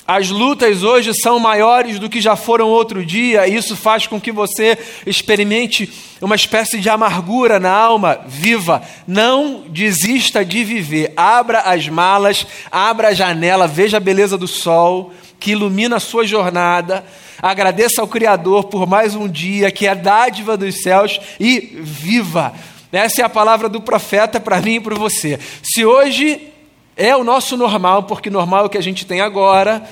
As 0.09 0.31
lutas 0.31 0.81
hoje 0.81 1.13
são 1.13 1.37
maiores 1.37 1.99
do 1.99 2.09
que 2.09 2.19
já 2.19 2.35
foram 2.35 2.67
outro 2.67 3.05
dia, 3.05 3.47
e 3.47 3.55
isso 3.55 3.75
faz 3.75 4.07
com 4.07 4.19
que 4.19 4.31
você 4.31 4.75
experimente 5.05 5.87
uma 6.19 6.35
espécie 6.35 6.79
de 6.79 6.89
amargura 6.89 7.59
na 7.59 7.71
alma. 7.71 8.19
Viva! 8.25 8.81
Não 9.05 9.65
desista 9.69 10.43
de 10.43 10.63
viver. 10.63 11.13
Abra 11.15 11.59
as 11.59 11.87
malas, 11.87 12.47
abra 12.71 13.09
a 13.09 13.13
janela, 13.13 13.67
veja 13.67 13.97
a 13.97 13.99
beleza 13.99 14.35
do 14.35 14.47
sol 14.47 15.13
que 15.39 15.51
ilumina 15.51 15.97
a 15.97 15.99
sua 16.01 16.25
jornada 16.25 17.05
Agradeça 17.41 18.01
ao 18.01 18.07
Criador 18.07 18.65
por 18.65 18.85
mais 18.85 19.15
um 19.15 19.27
dia, 19.27 19.71
que 19.71 19.87
é 19.87 19.91
a 19.91 19.93
dádiva 19.93 20.57
dos 20.57 20.81
céus, 20.81 21.21
e 21.39 21.77
viva. 21.81 22.53
Essa 22.91 23.21
é 23.21 23.23
a 23.23 23.29
palavra 23.29 23.69
do 23.69 23.79
profeta 23.79 24.41
para 24.41 24.59
mim 24.59 24.75
e 24.75 24.79
para 24.81 24.95
você. 24.95 25.39
Se 25.63 25.85
hoje 25.85 26.51
é 26.99 27.15
o 27.15 27.23
nosso 27.23 27.57
normal, 27.57 28.03
porque 28.03 28.29
normal 28.29 28.63
é 28.63 28.65
o 28.67 28.69
que 28.69 28.77
a 28.77 28.83
gente 28.83 29.05
tem 29.05 29.21
agora, 29.21 29.89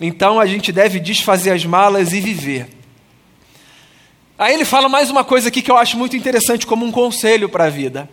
então 0.00 0.40
a 0.40 0.46
gente 0.46 0.72
deve 0.72 0.98
desfazer 0.98 1.52
as 1.52 1.64
malas 1.64 2.12
e 2.12 2.20
viver. 2.20 2.68
Aí 4.36 4.54
ele 4.54 4.64
fala 4.64 4.88
mais 4.88 5.10
uma 5.10 5.22
coisa 5.22 5.48
aqui 5.48 5.62
que 5.62 5.70
eu 5.70 5.76
acho 5.76 5.96
muito 5.96 6.16
interessante 6.16 6.66
como 6.66 6.84
um 6.84 6.90
conselho 6.90 7.48
para 7.48 7.66
a 7.66 7.70
vida. 7.70 8.10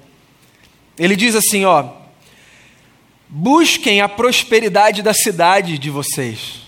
Ele 1.00 1.16
diz 1.16 1.34
assim, 1.34 1.66
ó: 1.66 1.86
Busquem 3.28 4.02
a 4.02 4.10
prosperidade 4.10 5.02
da 5.02 5.14
cidade 5.14 5.80
de 5.80 5.90
vocês 5.90 6.68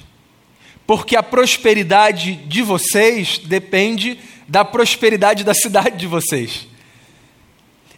porque 0.90 1.16
a 1.16 1.22
prosperidade 1.22 2.34
de 2.34 2.64
vocês 2.64 3.38
depende 3.38 4.18
da 4.48 4.66
prosperidade 4.66 5.44
da 5.44 5.54
cidade 5.54 5.96
de 5.98 6.08
vocês. 6.08 6.68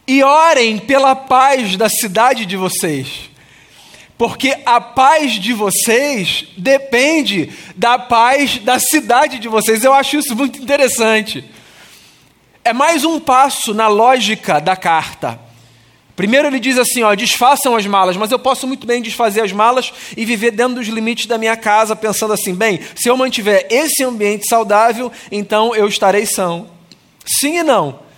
E 0.05 0.21
orem 0.21 0.77
pela 0.77 1.15
paz 1.15 1.77
da 1.77 1.87
cidade 1.87 2.45
de 2.45 2.57
vocês, 2.57 3.30
porque 4.21 4.55
a 4.67 4.79
paz 4.79 5.31
de 5.31 5.51
vocês 5.51 6.45
depende 6.55 7.51
da 7.75 7.97
paz 7.97 8.59
da 8.59 8.77
cidade 8.77 9.39
de 9.39 9.47
vocês. 9.47 9.83
Eu 9.83 9.95
acho 9.95 10.15
isso 10.15 10.35
muito 10.35 10.61
interessante. 10.61 11.43
É 12.63 12.71
mais 12.71 13.03
um 13.03 13.19
passo 13.19 13.73
na 13.73 13.87
lógica 13.87 14.61
da 14.61 14.75
carta. 14.75 15.39
Primeiro 16.15 16.47
ele 16.47 16.59
diz 16.59 16.77
assim, 16.77 17.01
ó, 17.01 17.15
desfaçam 17.15 17.75
as 17.75 17.87
malas, 17.87 18.15
mas 18.15 18.29
eu 18.29 18.37
posso 18.37 18.67
muito 18.67 18.85
bem 18.85 19.01
desfazer 19.01 19.41
as 19.41 19.51
malas 19.51 19.91
e 20.15 20.23
viver 20.23 20.51
dentro 20.51 20.75
dos 20.75 20.87
limites 20.87 21.25
da 21.25 21.39
minha 21.39 21.57
casa, 21.57 21.95
pensando 21.95 22.31
assim, 22.31 22.53
bem, 22.53 22.79
se 22.95 23.09
eu 23.09 23.17
mantiver 23.17 23.65
esse 23.71 24.03
ambiente 24.03 24.47
saudável, 24.47 25.11
então 25.31 25.73
eu 25.73 25.87
estarei 25.87 26.27
são. 26.27 26.67
Sim 27.25 27.57
e 27.57 27.63
não. 27.63 28.10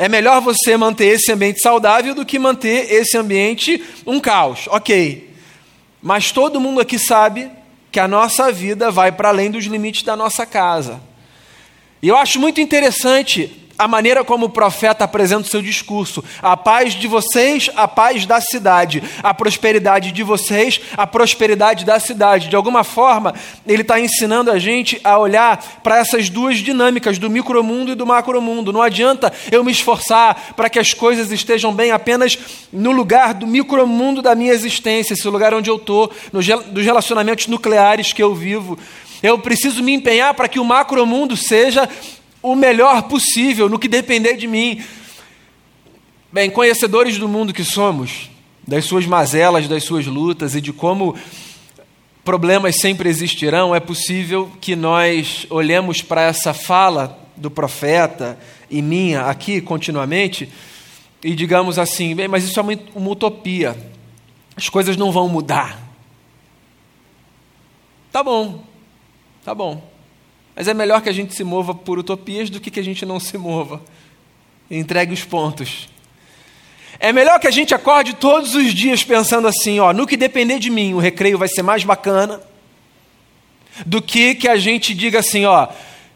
É 0.00 0.08
melhor 0.08 0.40
você 0.40 0.76
manter 0.76 1.06
esse 1.06 1.32
ambiente 1.32 1.60
saudável 1.60 2.14
do 2.14 2.24
que 2.24 2.38
manter 2.38 2.92
esse 2.92 3.18
ambiente 3.18 3.82
um 4.06 4.20
caos. 4.20 4.68
Ok. 4.68 5.28
Mas 6.00 6.30
todo 6.30 6.60
mundo 6.60 6.80
aqui 6.80 7.00
sabe 7.00 7.50
que 7.90 7.98
a 7.98 8.06
nossa 8.06 8.52
vida 8.52 8.92
vai 8.92 9.10
para 9.10 9.30
além 9.30 9.50
dos 9.50 9.64
limites 9.64 10.04
da 10.04 10.14
nossa 10.14 10.46
casa. 10.46 11.00
E 12.00 12.06
eu 12.06 12.16
acho 12.16 12.38
muito 12.38 12.60
interessante 12.60 13.67
a 13.78 13.86
maneira 13.86 14.24
como 14.24 14.46
o 14.46 14.50
profeta 14.50 15.04
apresenta 15.04 15.42
o 15.42 15.50
seu 15.50 15.62
discurso. 15.62 16.24
A 16.42 16.56
paz 16.56 16.94
de 16.94 17.06
vocês, 17.06 17.70
a 17.76 17.86
paz 17.86 18.26
da 18.26 18.40
cidade. 18.40 19.02
A 19.22 19.32
prosperidade 19.32 20.10
de 20.10 20.22
vocês, 20.24 20.80
a 20.96 21.06
prosperidade 21.06 21.84
da 21.84 22.00
cidade. 22.00 22.48
De 22.48 22.56
alguma 22.56 22.82
forma, 22.82 23.32
ele 23.64 23.82
está 23.82 24.00
ensinando 24.00 24.50
a 24.50 24.58
gente 24.58 25.00
a 25.04 25.16
olhar 25.16 25.62
para 25.82 25.98
essas 25.98 26.28
duas 26.28 26.58
dinâmicas, 26.58 27.18
do 27.18 27.30
micromundo 27.30 27.92
e 27.92 27.94
do 27.94 28.04
macromundo. 28.04 28.72
Não 28.72 28.82
adianta 28.82 29.32
eu 29.52 29.62
me 29.62 29.70
esforçar 29.70 30.54
para 30.56 30.68
que 30.68 30.80
as 30.80 30.92
coisas 30.92 31.30
estejam 31.30 31.72
bem 31.72 31.92
apenas 31.92 32.36
no 32.72 32.90
lugar 32.90 33.32
do 33.32 33.46
micromundo 33.46 34.20
da 34.20 34.34
minha 34.34 34.52
existência, 34.52 35.14
esse 35.14 35.28
lugar 35.28 35.54
onde 35.54 35.70
eu 35.70 35.76
estou, 35.76 36.10
dos 36.32 36.84
relacionamentos 36.84 37.46
nucleares 37.46 38.12
que 38.12 38.22
eu 38.22 38.34
vivo. 38.34 38.76
Eu 39.22 39.38
preciso 39.38 39.82
me 39.82 39.92
empenhar 39.92 40.32
para 40.34 40.48
que 40.48 40.60
o 40.60 40.64
macromundo 40.64 41.36
seja 41.36 41.88
o 42.42 42.54
melhor 42.54 43.02
possível 43.02 43.68
no 43.68 43.78
que 43.78 43.88
depender 43.88 44.34
de 44.34 44.46
mim. 44.46 44.82
Bem, 46.32 46.50
conhecedores 46.50 47.18
do 47.18 47.28
mundo 47.28 47.52
que 47.52 47.64
somos, 47.64 48.30
das 48.66 48.84
suas 48.84 49.06
mazelas, 49.06 49.66
das 49.66 49.84
suas 49.84 50.06
lutas 50.06 50.54
e 50.54 50.60
de 50.60 50.72
como 50.72 51.16
problemas 52.24 52.76
sempre 52.76 53.08
existirão, 53.08 53.74
é 53.74 53.80
possível 53.80 54.50
que 54.60 54.76
nós 54.76 55.46
olhemos 55.48 56.02
para 56.02 56.22
essa 56.22 56.52
fala 56.52 57.18
do 57.36 57.50
profeta 57.50 58.38
e 58.70 58.82
minha 58.82 59.22
aqui 59.22 59.60
continuamente 59.60 60.48
e 61.22 61.34
digamos 61.34 61.78
assim: 61.78 62.14
bem, 62.14 62.28
mas 62.28 62.44
isso 62.44 62.58
é 62.58 62.62
uma, 62.62 62.78
uma 62.94 63.10
utopia, 63.10 63.76
as 64.56 64.68
coisas 64.68 64.96
não 64.96 65.10
vão 65.10 65.28
mudar. 65.28 65.80
Tá 68.12 68.22
bom, 68.22 68.64
tá 69.44 69.54
bom. 69.54 69.97
Mas 70.58 70.66
é 70.66 70.74
melhor 70.74 71.00
que 71.00 71.08
a 71.08 71.12
gente 71.12 71.36
se 71.36 71.44
mova 71.44 71.72
por 71.72 72.00
utopias 72.00 72.50
do 72.50 72.58
que 72.58 72.68
que 72.68 72.80
a 72.80 72.82
gente 72.82 73.06
não 73.06 73.20
se 73.20 73.38
mova. 73.38 73.80
Entregue 74.68 75.14
os 75.14 75.22
pontos. 75.22 75.88
É 76.98 77.12
melhor 77.12 77.38
que 77.38 77.46
a 77.46 77.50
gente 77.52 77.76
acorde 77.76 78.14
todos 78.14 78.56
os 78.56 78.74
dias 78.74 79.04
pensando 79.04 79.46
assim, 79.46 79.78
ó, 79.78 79.92
no 79.92 80.04
que 80.04 80.16
depender 80.16 80.58
de 80.58 80.68
mim, 80.68 80.94
o 80.94 80.98
recreio 80.98 81.38
vai 81.38 81.46
ser 81.46 81.62
mais 81.62 81.84
bacana, 81.84 82.40
do 83.86 84.02
que 84.02 84.34
que 84.34 84.48
a 84.48 84.56
gente 84.56 84.94
diga 84.94 85.20
assim, 85.20 85.44
ó, 85.44 85.68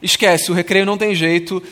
esquece, 0.03 0.51
o 0.51 0.55
recreio 0.55 0.85
não 0.85 0.99
tem 0.99 1.15
jeito, 1.15 1.63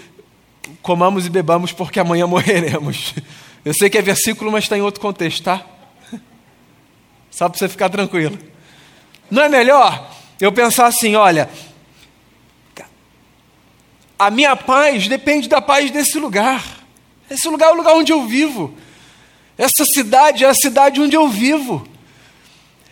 comamos 0.80 1.26
e 1.26 1.28
bebamos 1.28 1.72
porque 1.72 1.98
amanhã 1.98 2.24
morreremos. 2.28 3.16
Eu 3.64 3.74
sei 3.74 3.90
que 3.90 3.98
é 3.98 4.02
versículo, 4.02 4.52
mas 4.52 4.62
está 4.62 4.78
em 4.78 4.82
outro 4.82 5.00
contexto, 5.00 5.42
tá? 5.42 5.66
Só 7.32 7.48
para 7.48 7.58
você 7.58 7.68
ficar 7.68 7.88
tranquilo. 7.88 8.38
Não 9.28 9.42
é 9.42 9.48
melhor 9.48 10.08
eu 10.40 10.52
pensar 10.52 10.86
assim, 10.86 11.16
olha, 11.16 11.50
a 14.20 14.30
minha 14.30 14.54
paz 14.54 15.08
depende 15.08 15.48
da 15.48 15.62
paz 15.62 15.90
desse 15.90 16.18
lugar. 16.18 16.62
Esse 17.30 17.48
lugar 17.48 17.70
é 17.70 17.72
o 17.72 17.76
lugar 17.76 17.94
onde 17.94 18.12
eu 18.12 18.26
vivo. 18.26 18.74
Essa 19.56 19.86
cidade 19.86 20.44
é 20.44 20.46
a 20.46 20.52
cidade 20.52 21.00
onde 21.00 21.16
eu 21.16 21.26
vivo. 21.26 21.88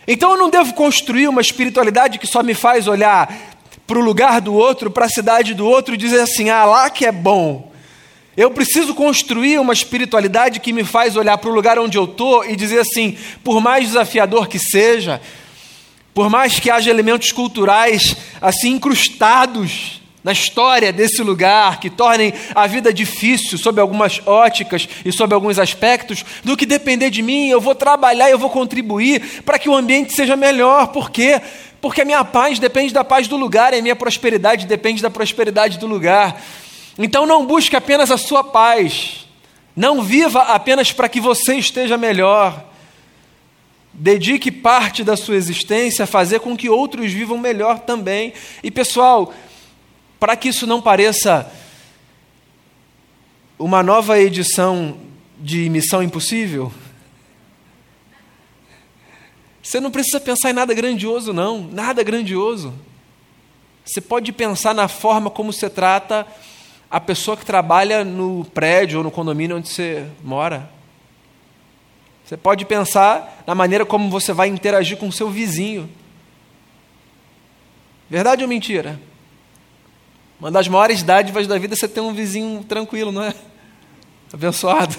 Então 0.07 0.31
eu 0.31 0.37
não 0.37 0.49
devo 0.49 0.73
construir 0.73 1.27
uma 1.27 1.39
espiritualidade 1.39 2.17
que 2.17 2.25
só 2.25 2.41
me 2.41 2.55
faz 2.55 2.87
olhar 2.87 3.31
para 3.85 3.99
o 3.99 4.01
lugar 4.01 4.41
do 4.41 4.55
outro, 4.55 4.89
para 4.89 5.05
a 5.05 5.09
cidade 5.09 5.53
do 5.53 5.67
outro 5.67 5.93
e 5.93 5.97
dizer 5.97 6.19
assim: 6.21 6.49
ah, 6.49 6.65
lá 6.65 6.89
que 6.89 7.05
é 7.05 7.11
bom. 7.11 7.71
Eu 8.35 8.49
preciso 8.49 8.95
construir 8.95 9.59
uma 9.59 9.73
espiritualidade 9.73 10.59
que 10.59 10.73
me 10.73 10.83
faz 10.83 11.15
olhar 11.15 11.37
para 11.37 11.51
o 11.51 11.53
lugar 11.53 11.77
onde 11.77 11.95
eu 11.95 12.05
estou 12.05 12.43
e 12.43 12.55
dizer 12.55 12.79
assim: 12.79 13.15
por 13.43 13.61
mais 13.61 13.85
desafiador 13.85 14.47
que 14.47 14.57
seja, 14.57 15.21
por 16.11 16.27
mais 16.27 16.59
que 16.59 16.71
haja 16.71 16.89
elementos 16.89 17.31
culturais 17.31 18.17
assim 18.41 18.71
incrustados 18.71 19.98
na 20.29 20.33
história 20.33 20.93
desse 20.93 21.23
lugar, 21.23 21.79
que 21.79 21.89
tornem 21.89 22.31
a 22.53 22.67
vida 22.67 22.93
difícil 22.93 23.57
sob 23.57 23.81
algumas 23.81 24.21
óticas 24.27 24.87
e 25.03 25.11
sob 25.11 25.33
alguns 25.33 25.57
aspectos, 25.57 26.23
do 26.43 26.55
que 26.55 26.67
depender 26.67 27.09
de 27.09 27.23
mim, 27.23 27.49
eu 27.49 27.59
vou 27.59 27.73
trabalhar, 27.73 28.29
eu 28.29 28.37
vou 28.37 28.51
contribuir 28.51 29.41
para 29.43 29.57
que 29.57 29.67
o 29.67 29.75
ambiente 29.75 30.13
seja 30.13 30.35
melhor. 30.35 30.89
Por 30.89 31.09
quê? 31.09 31.41
Porque 31.81 32.03
a 32.03 32.05
minha 32.05 32.23
paz 32.23 32.59
depende 32.59 32.93
da 32.93 33.03
paz 33.03 33.27
do 33.27 33.35
lugar, 33.35 33.73
e 33.73 33.79
a 33.79 33.81
minha 33.81 33.95
prosperidade 33.95 34.67
depende 34.67 35.01
da 35.01 35.09
prosperidade 35.09 35.79
do 35.79 35.87
lugar. 35.87 36.39
Então 36.95 37.25
não 37.25 37.43
busque 37.43 37.75
apenas 37.75 38.11
a 38.11 38.17
sua 38.17 38.43
paz, 38.43 39.27
não 39.75 40.03
viva 40.03 40.43
apenas 40.43 40.91
para 40.91 41.09
que 41.09 41.19
você 41.19 41.55
esteja 41.55 41.97
melhor. 41.97 42.65
Dedique 43.91 44.51
parte 44.51 45.03
da 45.03 45.17
sua 45.17 45.35
existência 45.35 46.03
a 46.03 46.07
fazer 46.07 46.39
com 46.39 46.55
que 46.55 46.69
outros 46.69 47.11
vivam 47.11 47.39
melhor 47.39 47.79
também. 47.79 48.31
E 48.63 48.69
pessoal, 48.69 49.33
para 50.19 50.35
que 50.35 50.49
isso 50.49 50.67
não 50.67 50.81
pareça 50.81 51.51
uma 53.57 53.81
nova 53.81 54.19
edição 54.19 54.97
de 55.37 55.69
Missão 55.69 56.03
Impossível, 56.03 56.71
você 59.61 59.79
não 59.79 59.91
precisa 59.91 60.19
pensar 60.19 60.49
em 60.49 60.53
nada 60.53 60.73
grandioso, 60.73 61.31
não, 61.31 61.61
nada 61.61 62.01
grandioso. 62.01 62.73
Você 63.85 64.01
pode 64.01 64.31
pensar 64.31 64.73
na 64.73 64.87
forma 64.87 65.29
como 65.29 65.53
você 65.53 65.69
trata 65.69 66.25
a 66.89 66.99
pessoa 66.99 67.37
que 67.37 67.45
trabalha 67.45 68.03
no 68.03 68.45
prédio 68.45 68.97
ou 68.97 69.03
no 69.03 69.11
condomínio 69.11 69.57
onde 69.57 69.69
você 69.69 70.07
mora. 70.23 70.69
Você 72.25 72.35
pode 72.35 72.65
pensar 72.65 73.43
na 73.45 73.53
maneira 73.53 73.85
como 73.85 74.09
você 74.09 74.33
vai 74.33 74.47
interagir 74.47 74.97
com 74.97 75.07
o 75.07 75.11
seu 75.11 75.29
vizinho. 75.29 75.89
Verdade 78.09 78.43
ou 78.43 78.49
mentira? 78.49 78.99
Uma 80.39 80.49
das 80.49 80.67
maiores 80.67 81.03
dádivas 81.03 81.47
da 81.47 81.57
vida 81.57 81.73
é 81.73 81.77
você 81.77 81.87
ter 81.87 81.99
um 81.99 82.13
vizinho 82.13 82.63
tranquilo, 82.63 83.11
não 83.11 83.23
é? 83.23 83.33
Abençoado, 84.31 84.95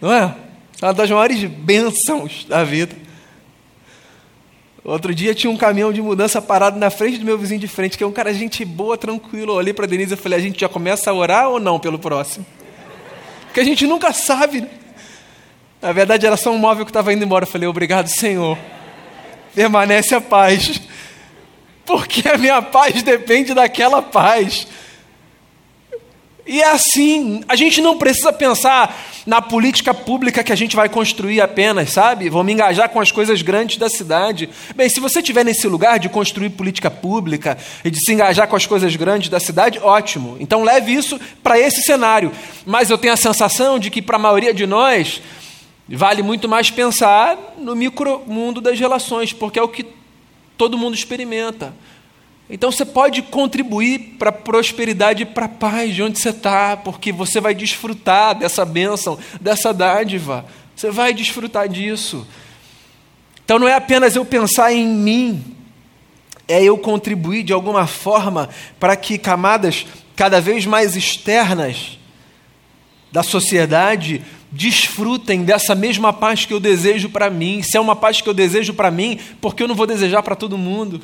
não 0.00 0.10
é? 0.10 0.34
É 0.80 0.86
uma 0.86 0.94
das 0.94 1.10
maiores 1.10 1.44
bênçãos 1.44 2.44
da 2.46 2.64
vida. 2.64 2.96
Outro 4.84 5.14
dia 5.14 5.34
tinha 5.34 5.50
um 5.50 5.56
caminhão 5.56 5.92
de 5.92 6.00
mudança 6.00 6.40
parado 6.42 6.78
na 6.78 6.90
frente 6.90 7.18
do 7.18 7.24
meu 7.24 7.38
vizinho 7.38 7.60
de 7.60 7.68
frente, 7.68 7.96
que 7.96 8.02
é 8.02 8.06
um 8.06 8.12
cara 8.12 8.32
gente 8.32 8.64
boa, 8.64 8.96
tranquilo. 8.96 9.52
Eu 9.52 9.56
olhei 9.56 9.72
para 9.72 9.86
Denise 9.86 10.14
e 10.14 10.16
falei: 10.16 10.38
a 10.38 10.42
gente 10.42 10.58
já 10.58 10.68
começa 10.68 11.10
a 11.10 11.14
orar 11.14 11.48
ou 11.48 11.60
não 11.60 11.78
pelo 11.78 11.98
próximo? 11.98 12.44
Porque 13.44 13.60
a 13.60 13.64
gente 13.64 13.86
nunca 13.86 14.12
sabe. 14.12 14.62
Né? 14.62 14.68
Na 15.80 15.92
verdade, 15.92 16.26
era 16.26 16.36
só 16.36 16.50
um 16.50 16.58
móvel 16.58 16.84
que 16.84 16.90
estava 16.90 17.12
indo 17.12 17.22
embora. 17.22 17.44
Eu 17.44 17.48
falei: 17.48 17.68
obrigado, 17.68 18.08
Senhor. 18.08 18.58
Permanece 19.54 20.14
a 20.14 20.20
paz 20.20 20.80
porque 21.84 22.28
a 22.28 22.38
minha 22.38 22.62
paz 22.62 23.02
depende 23.02 23.54
daquela 23.54 24.02
paz. 24.02 24.66
E 26.44 26.60
é 26.60 26.70
assim, 26.70 27.42
a 27.46 27.54
gente 27.54 27.80
não 27.80 27.96
precisa 27.96 28.32
pensar 28.32 29.00
na 29.24 29.40
política 29.40 29.94
pública 29.94 30.42
que 30.42 30.52
a 30.52 30.56
gente 30.56 30.74
vai 30.74 30.88
construir 30.88 31.40
apenas, 31.40 31.90
sabe? 31.90 32.28
Vou 32.28 32.42
me 32.42 32.52
engajar 32.52 32.88
com 32.88 33.00
as 33.00 33.12
coisas 33.12 33.40
grandes 33.42 33.76
da 33.76 33.88
cidade. 33.88 34.50
Bem, 34.74 34.88
se 34.88 34.98
você 34.98 35.20
estiver 35.20 35.44
nesse 35.44 35.68
lugar 35.68 36.00
de 36.00 36.08
construir 36.08 36.50
política 36.50 36.90
pública 36.90 37.56
e 37.84 37.90
de 37.90 38.04
se 38.04 38.12
engajar 38.12 38.48
com 38.48 38.56
as 38.56 38.66
coisas 38.66 38.94
grandes 38.96 39.28
da 39.28 39.38
cidade, 39.38 39.78
ótimo. 39.78 40.36
Então 40.40 40.64
leve 40.64 40.92
isso 40.92 41.20
para 41.42 41.58
esse 41.58 41.80
cenário. 41.80 42.32
Mas 42.66 42.90
eu 42.90 42.98
tenho 42.98 43.14
a 43.14 43.16
sensação 43.16 43.78
de 43.78 43.88
que 43.88 44.02
para 44.02 44.16
a 44.16 44.20
maioria 44.20 44.52
de 44.52 44.66
nós 44.66 45.22
vale 45.88 46.22
muito 46.22 46.48
mais 46.48 46.70
pensar 46.70 47.54
no 47.56 47.76
micromundo 47.76 48.60
das 48.60 48.80
relações, 48.80 49.32
porque 49.32 49.58
é 49.58 49.62
o 49.62 49.68
que 49.68 49.86
todo 50.62 50.78
mundo 50.78 50.94
experimenta. 50.94 51.74
Então 52.48 52.70
você 52.70 52.84
pode 52.84 53.20
contribuir 53.20 54.14
para 54.16 54.28
a 54.28 54.32
prosperidade 54.32 55.24
e 55.24 55.26
para 55.26 55.46
a 55.46 55.48
paz 55.48 55.92
de 55.92 56.04
onde 56.04 56.20
você 56.20 56.28
está, 56.28 56.76
porque 56.76 57.10
você 57.10 57.40
vai 57.40 57.52
desfrutar 57.52 58.36
dessa 58.36 58.64
bênção, 58.64 59.18
dessa 59.40 59.74
dádiva. 59.74 60.46
Você 60.76 60.88
vai 60.88 61.12
desfrutar 61.12 61.68
disso. 61.68 62.24
Então 63.44 63.58
não 63.58 63.66
é 63.66 63.74
apenas 63.74 64.14
eu 64.14 64.24
pensar 64.24 64.72
em 64.72 64.86
mim, 64.86 65.56
é 66.46 66.62
eu 66.62 66.78
contribuir 66.78 67.42
de 67.42 67.52
alguma 67.52 67.88
forma 67.88 68.48
para 68.78 68.94
que 68.94 69.18
camadas 69.18 69.84
cada 70.14 70.40
vez 70.40 70.64
mais 70.64 70.94
externas 70.94 71.98
da 73.10 73.24
sociedade 73.24 74.22
desfrutem 74.52 75.42
dessa 75.42 75.74
mesma 75.74 76.12
paz 76.12 76.44
que 76.44 76.52
eu 76.52 76.60
desejo 76.60 77.08
para 77.08 77.30
mim. 77.30 77.62
Se 77.62 77.76
é 77.76 77.80
uma 77.80 77.96
paz 77.96 78.20
que 78.20 78.28
eu 78.28 78.34
desejo 78.34 78.74
para 78.74 78.90
mim, 78.90 79.18
porque 79.40 79.62
eu 79.62 79.68
não 79.68 79.74
vou 79.74 79.86
desejar 79.86 80.22
para 80.22 80.36
todo 80.36 80.58
mundo? 80.58 81.00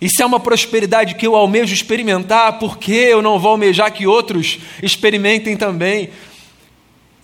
E 0.00 0.10
se 0.10 0.20
é 0.20 0.26
uma 0.26 0.40
prosperidade 0.40 1.14
que 1.14 1.24
eu 1.24 1.36
almejo 1.36 1.72
experimentar, 1.72 2.58
por 2.58 2.76
que 2.76 2.92
eu 2.92 3.22
não 3.22 3.38
vou 3.38 3.52
almejar 3.52 3.92
que 3.92 4.04
outros 4.04 4.58
experimentem 4.82 5.56
também? 5.56 6.10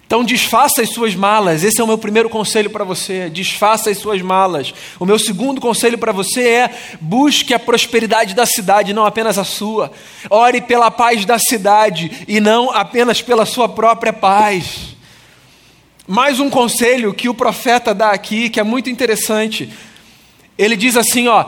Então 0.06 0.24
desfaça 0.24 0.80
as 0.80 0.90
suas 0.90 1.14
malas. 1.14 1.64
Esse 1.64 1.80
é 1.80 1.84
o 1.84 1.86
meu 1.86 1.98
primeiro 1.98 2.30
conselho 2.30 2.70
para 2.70 2.84
você. 2.84 3.28
Desfaça 3.28 3.90
as 3.90 3.98
suas 3.98 4.22
malas. 4.22 4.72
O 4.98 5.04
meu 5.04 5.18
segundo 5.18 5.60
conselho 5.60 5.98
para 5.98 6.12
você 6.12 6.48
é: 6.48 6.70
busque 7.00 7.52
a 7.52 7.58
prosperidade 7.58 8.32
da 8.32 8.46
cidade, 8.46 8.94
não 8.94 9.04
apenas 9.04 9.36
a 9.36 9.44
sua. 9.44 9.90
Ore 10.30 10.62
pela 10.62 10.90
paz 10.90 11.26
da 11.26 11.38
cidade 11.38 12.24
e 12.26 12.40
não 12.40 12.70
apenas 12.70 13.20
pela 13.20 13.44
sua 13.44 13.68
própria 13.68 14.12
paz. 14.12 14.96
Mais 16.10 16.40
um 16.40 16.48
conselho 16.48 17.12
que 17.12 17.28
o 17.28 17.34
profeta 17.34 17.92
dá 17.92 18.12
aqui, 18.12 18.48
que 18.48 18.58
é 18.58 18.62
muito 18.62 18.88
interessante. 18.88 19.68
Ele 20.56 20.74
diz 20.74 20.96
assim, 20.96 21.28
ó: 21.28 21.44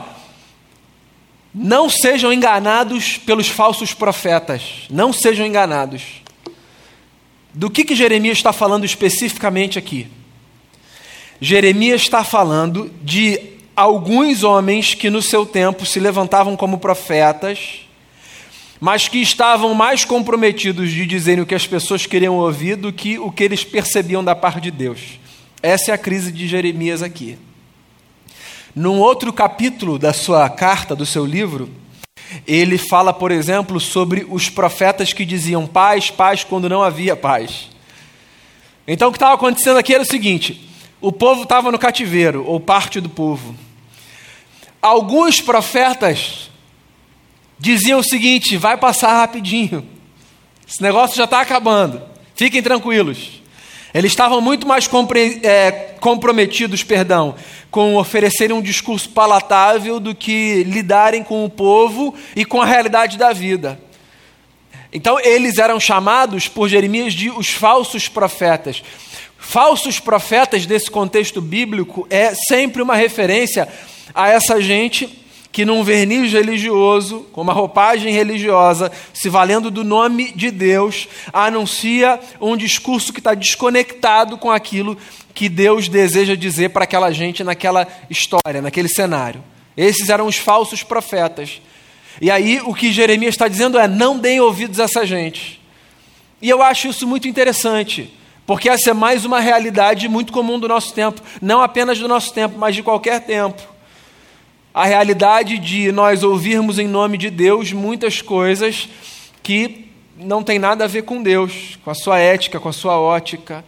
Não 1.51 1.89
sejam 1.89 2.31
enganados 2.31 3.17
pelos 3.17 3.47
falsos 3.47 3.95
profetas. 3.95 4.83
Não 4.87 5.11
sejam 5.11 5.47
enganados. 5.47 6.03
Do 7.51 7.71
que, 7.71 7.83
que 7.83 7.95
Jeremias 7.95 8.37
está 8.37 8.53
falando 8.53 8.85
especificamente 8.85 9.79
aqui? 9.79 10.07
Jeremias 11.41 12.01
está 12.01 12.23
falando 12.23 12.93
de 13.01 13.41
alguns 13.75 14.43
homens 14.43 14.93
que 14.93 15.09
no 15.09 15.23
seu 15.23 15.43
tempo 15.43 15.87
se 15.87 15.99
levantavam 15.99 16.55
como 16.55 16.77
profetas, 16.77 17.79
mas 18.81 19.07
que 19.07 19.19
estavam 19.19 19.75
mais 19.75 20.03
comprometidos 20.03 20.89
de 20.89 21.05
dizerem 21.05 21.43
o 21.43 21.45
que 21.45 21.53
as 21.53 21.67
pessoas 21.67 22.07
queriam 22.07 22.37
ouvir 22.37 22.75
do 22.75 22.91
que 22.91 23.19
o 23.19 23.31
que 23.31 23.43
eles 23.43 23.63
percebiam 23.63 24.23
da 24.23 24.35
parte 24.35 24.59
de 24.59 24.71
Deus. 24.71 25.19
Essa 25.61 25.91
é 25.91 25.93
a 25.93 25.99
crise 25.99 26.31
de 26.31 26.47
Jeremias 26.47 27.03
aqui. 27.03 27.37
Num 28.75 28.99
outro 28.99 29.31
capítulo 29.31 29.99
da 29.99 30.11
sua 30.13 30.49
carta, 30.49 30.95
do 30.95 31.05
seu 31.05 31.23
livro, 31.23 31.69
ele 32.47 32.79
fala, 32.79 33.13
por 33.13 33.29
exemplo, 33.29 33.79
sobre 33.79 34.25
os 34.27 34.49
profetas 34.49 35.13
que 35.13 35.25
diziam 35.25 35.67
paz, 35.67 36.09
paz, 36.09 36.43
quando 36.43 36.67
não 36.67 36.81
havia 36.81 37.15
paz. 37.15 37.69
Então 38.87 39.09
o 39.09 39.11
que 39.11 39.17
estava 39.17 39.35
acontecendo 39.35 39.77
aqui 39.77 39.93
era 39.93 40.01
o 40.01 40.07
seguinte: 40.07 40.67
o 40.99 41.11
povo 41.11 41.43
estava 41.43 41.71
no 41.71 41.77
cativeiro, 41.77 42.43
ou 42.47 42.59
parte 42.59 42.99
do 42.99 43.09
povo. 43.09 43.55
Alguns 44.81 45.39
profetas 45.39 46.50
diziam 47.61 47.99
o 47.99 48.03
seguinte: 48.03 48.57
vai 48.57 48.75
passar 48.75 49.13
rapidinho, 49.13 49.87
esse 50.67 50.81
negócio 50.81 51.15
já 51.15 51.25
está 51.25 51.39
acabando, 51.39 52.01
fiquem 52.35 52.61
tranquilos. 52.61 53.39
Eles 53.93 54.13
estavam 54.13 54.39
muito 54.39 54.65
mais 54.65 54.89
é, 55.43 55.71
comprometidos, 55.99 56.81
perdão, 56.81 57.35
com 57.69 57.97
oferecerem 57.97 58.55
um 58.55 58.61
discurso 58.61 59.09
palatável 59.09 59.99
do 59.99 60.15
que 60.15 60.63
lidarem 60.63 61.23
com 61.23 61.43
o 61.43 61.49
povo 61.49 62.15
e 62.33 62.45
com 62.45 62.61
a 62.61 62.65
realidade 62.65 63.17
da 63.17 63.33
vida. 63.33 63.77
Então 64.93 65.19
eles 65.19 65.57
eram 65.57 65.77
chamados 65.77 66.47
por 66.47 66.69
Jeremias 66.69 67.13
de 67.13 67.29
os 67.29 67.49
falsos 67.49 68.07
profetas. 68.07 68.81
Falsos 69.37 69.99
profetas 69.99 70.65
desse 70.65 70.89
contexto 70.89 71.41
bíblico 71.41 72.07
é 72.09 72.33
sempre 72.33 72.81
uma 72.81 72.95
referência 72.95 73.67
a 74.15 74.29
essa 74.29 74.61
gente 74.61 75.20
que 75.51 75.65
num 75.65 75.83
verniz 75.83 76.31
religioso, 76.31 77.27
com 77.33 77.41
uma 77.41 77.51
roupagem 77.51 78.13
religiosa, 78.13 78.91
se 79.13 79.27
valendo 79.27 79.69
do 79.69 79.83
nome 79.83 80.31
de 80.31 80.49
Deus, 80.49 81.09
anuncia 81.33 82.19
um 82.39 82.55
discurso 82.55 83.11
que 83.11 83.19
está 83.19 83.33
desconectado 83.33 84.37
com 84.37 84.49
aquilo 84.49 84.97
que 85.33 85.49
Deus 85.49 85.89
deseja 85.89 86.35
dizer 86.35 86.69
para 86.69 86.85
aquela 86.85 87.11
gente 87.11 87.43
naquela 87.43 87.85
história, 88.09 88.61
naquele 88.61 88.87
cenário. 88.87 89.43
Esses 89.75 90.09
eram 90.09 90.25
os 90.25 90.37
falsos 90.37 90.83
profetas. 90.83 91.61
E 92.21 92.31
aí 92.31 92.61
o 92.63 92.73
que 92.73 92.91
Jeremias 92.91 93.33
está 93.33 93.47
dizendo 93.47 93.77
é: 93.77 93.87
não 93.87 94.17
deem 94.17 94.39
ouvidos 94.39 94.79
a 94.79 94.83
essa 94.83 95.05
gente. 95.05 95.59
E 96.41 96.49
eu 96.49 96.61
acho 96.61 96.87
isso 96.87 97.05
muito 97.05 97.27
interessante, 97.27 98.11
porque 98.45 98.69
essa 98.69 98.89
é 98.89 98.93
mais 98.93 99.25
uma 99.25 99.39
realidade 99.39 100.07
muito 100.07 100.33
comum 100.33 100.59
do 100.59 100.67
nosso 100.67 100.93
tempo, 100.93 101.21
não 101.41 101.61
apenas 101.61 101.99
do 101.99 102.07
nosso 102.07 102.33
tempo, 102.33 102.57
mas 102.57 102.73
de 102.73 102.81
qualquer 102.81 103.21
tempo 103.21 103.70
a 104.73 104.85
realidade 104.85 105.57
de 105.57 105.91
nós 105.91 106.23
ouvirmos 106.23 106.79
em 106.79 106.87
nome 106.87 107.17
de 107.17 107.29
Deus 107.29 107.73
muitas 107.73 108.21
coisas 108.21 108.87
que 109.43 109.87
não 110.17 110.41
tem 110.43 110.59
nada 110.59 110.85
a 110.85 110.87
ver 110.87 111.03
com 111.03 111.21
Deus, 111.21 111.77
com 111.83 111.91
a 111.91 111.95
sua 111.95 112.19
ética, 112.19 112.59
com 112.59 112.69
a 112.69 112.73
sua 112.73 112.99
ótica. 112.99 113.65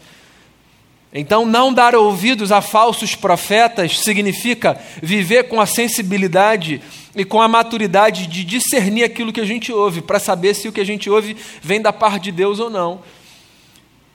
Então, 1.14 1.46
não 1.46 1.74
dar 1.74 1.94
ouvidos 1.94 2.52
a 2.52 2.62
falsos 2.62 3.16
profetas 3.16 4.00
significa 4.00 4.80
viver 5.02 5.44
com 5.44 5.60
a 5.60 5.66
sensibilidade 5.66 6.82
e 7.16 7.26
com 7.26 7.42
a 7.42 7.48
maturidade 7.48 8.26
de 8.26 8.44
discernir 8.44 9.04
aquilo 9.04 9.34
que 9.34 9.42
a 9.42 9.46
gente 9.46 9.72
ouve, 9.72 10.02
para 10.02 10.20
saber 10.20 10.54
se 10.54 10.68
o 10.68 10.72
que 10.72 10.82
a 10.82 10.86
gente 10.86 11.10
ouve 11.10 11.36
vem 11.62 11.82
da 11.82 11.94
parte 11.94 12.24
de 12.24 12.32
Deus 12.32 12.60
ou 12.60 12.70
não. 12.70 13.02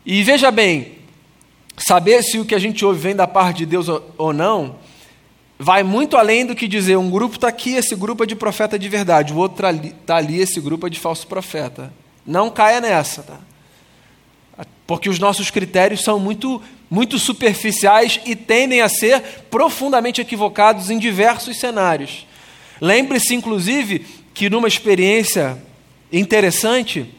E 0.07 0.23
veja 0.23 0.51
bem, 0.51 0.93
saber 1.77 2.23
se 2.23 2.39
o 2.39 2.45
que 2.45 2.55
a 2.55 2.59
gente 2.59 2.85
ouve 2.85 2.99
vem 2.99 3.15
da 3.15 3.27
parte 3.27 3.59
de 3.59 3.67
Deus 3.67 3.89
ou 4.17 4.33
não 4.33 4.88
vai 5.59 5.83
muito 5.83 6.17
além 6.17 6.47
do 6.47 6.55
que 6.55 6.69
dizer 6.69 6.97
um 6.97 7.11
grupo 7.11 7.35
está 7.35 7.49
aqui, 7.49 7.75
esse 7.75 7.97
grupo 7.97 8.23
é 8.23 8.27
de 8.27 8.37
profeta 8.37 8.79
de 8.79 8.89
verdade, 8.89 9.33
o 9.33 9.37
outro 9.37 9.57
está 9.57 9.69
ali, 9.69 9.95
tá 10.07 10.17
ali, 10.17 10.41
esse 10.41 10.61
grupo 10.61 10.87
é 10.87 10.91
de 10.91 11.01
falso 11.01 11.27
profeta. 11.27 11.93
Não 12.25 12.51
caia 12.51 12.81
nessa, 12.81 13.23
tá? 13.23 13.41
Porque 14.87 15.09
os 15.09 15.19
nossos 15.19 15.51
critérios 15.51 16.03
são 16.03 16.19
muito, 16.19 16.63
muito 16.91 17.19
superficiais 17.19 18.21
e 18.25 18.37
tendem 18.37 18.81
a 18.81 18.89
ser 18.89 19.21
profundamente 19.51 20.21
equivocados 20.21 20.91
em 20.91 20.99
diversos 20.99 21.59
cenários. 21.59 22.27
Lembre-se, 22.81 23.35
inclusive, 23.35 24.07
que 24.33 24.49
numa 24.49 24.69
experiência 24.69 25.63
interessante, 26.13 27.13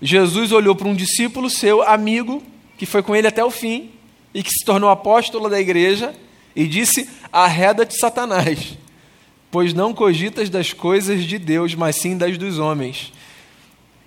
Jesus 0.00 0.52
olhou 0.52 0.74
para 0.76 0.88
um 0.88 0.94
discípulo 0.94 1.50
seu, 1.50 1.82
amigo, 1.82 2.42
que 2.78 2.86
foi 2.86 3.02
com 3.02 3.16
ele 3.16 3.26
até 3.26 3.44
o 3.44 3.50
fim 3.50 3.90
e 4.32 4.42
que 4.42 4.52
se 4.52 4.64
tornou 4.64 4.88
apóstolo 4.88 5.48
da 5.48 5.58
igreja 5.58 6.14
e 6.54 6.66
disse: 6.66 7.08
Arreda-te, 7.32 7.98
Satanás, 7.98 8.76
pois 9.50 9.72
não 9.72 9.94
cogitas 9.94 10.50
das 10.50 10.72
coisas 10.72 11.24
de 11.24 11.38
Deus, 11.38 11.74
mas 11.74 11.96
sim 11.96 12.16
das 12.16 12.36
dos 12.36 12.58
homens. 12.58 13.12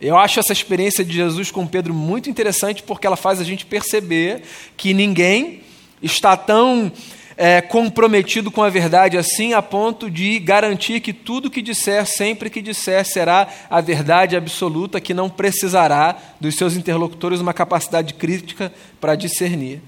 Eu 0.01 0.17
acho 0.17 0.39
essa 0.39 0.51
experiência 0.51 1.05
de 1.05 1.13
Jesus 1.13 1.49
com 1.49 1.65
Pedro 1.65 1.93
muito 1.93 2.29
interessante 2.29 2.83
porque 2.83 3.07
ela 3.07 3.15
faz 3.15 3.39
a 3.39 3.43
gente 3.43 3.65
perceber 3.65 4.41
que 4.75 4.93
ninguém 4.93 5.61
está 6.01 6.35
tão 6.35 6.91
é, 7.37 7.61
comprometido 7.61 8.51
com 8.51 8.61
a 8.61 8.69
verdade 8.69 9.17
assim 9.17 9.53
a 9.53 9.61
ponto 9.61 10.09
de 10.09 10.39
garantir 10.39 10.99
que 10.99 11.13
tudo 11.13 11.49
que 11.49 11.61
disser, 11.61 12.05
sempre 12.05 12.49
que 12.49 12.61
disser, 12.61 13.05
será 13.05 13.47
a 13.69 13.81
verdade 13.81 14.35
absoluta, 14.35 14.99
que 14.99 15.13
não 15.13 15.29
precisará 15.29 16.17
dos 16.39 16.55
seus 16.55 16.75
interlocutores 16.75 17.39
uma 17.39 17.53
capacidade 17.53 18.13
crítica 18.13 18.73
para 18.99 19.15
discernir. 19.15 19.81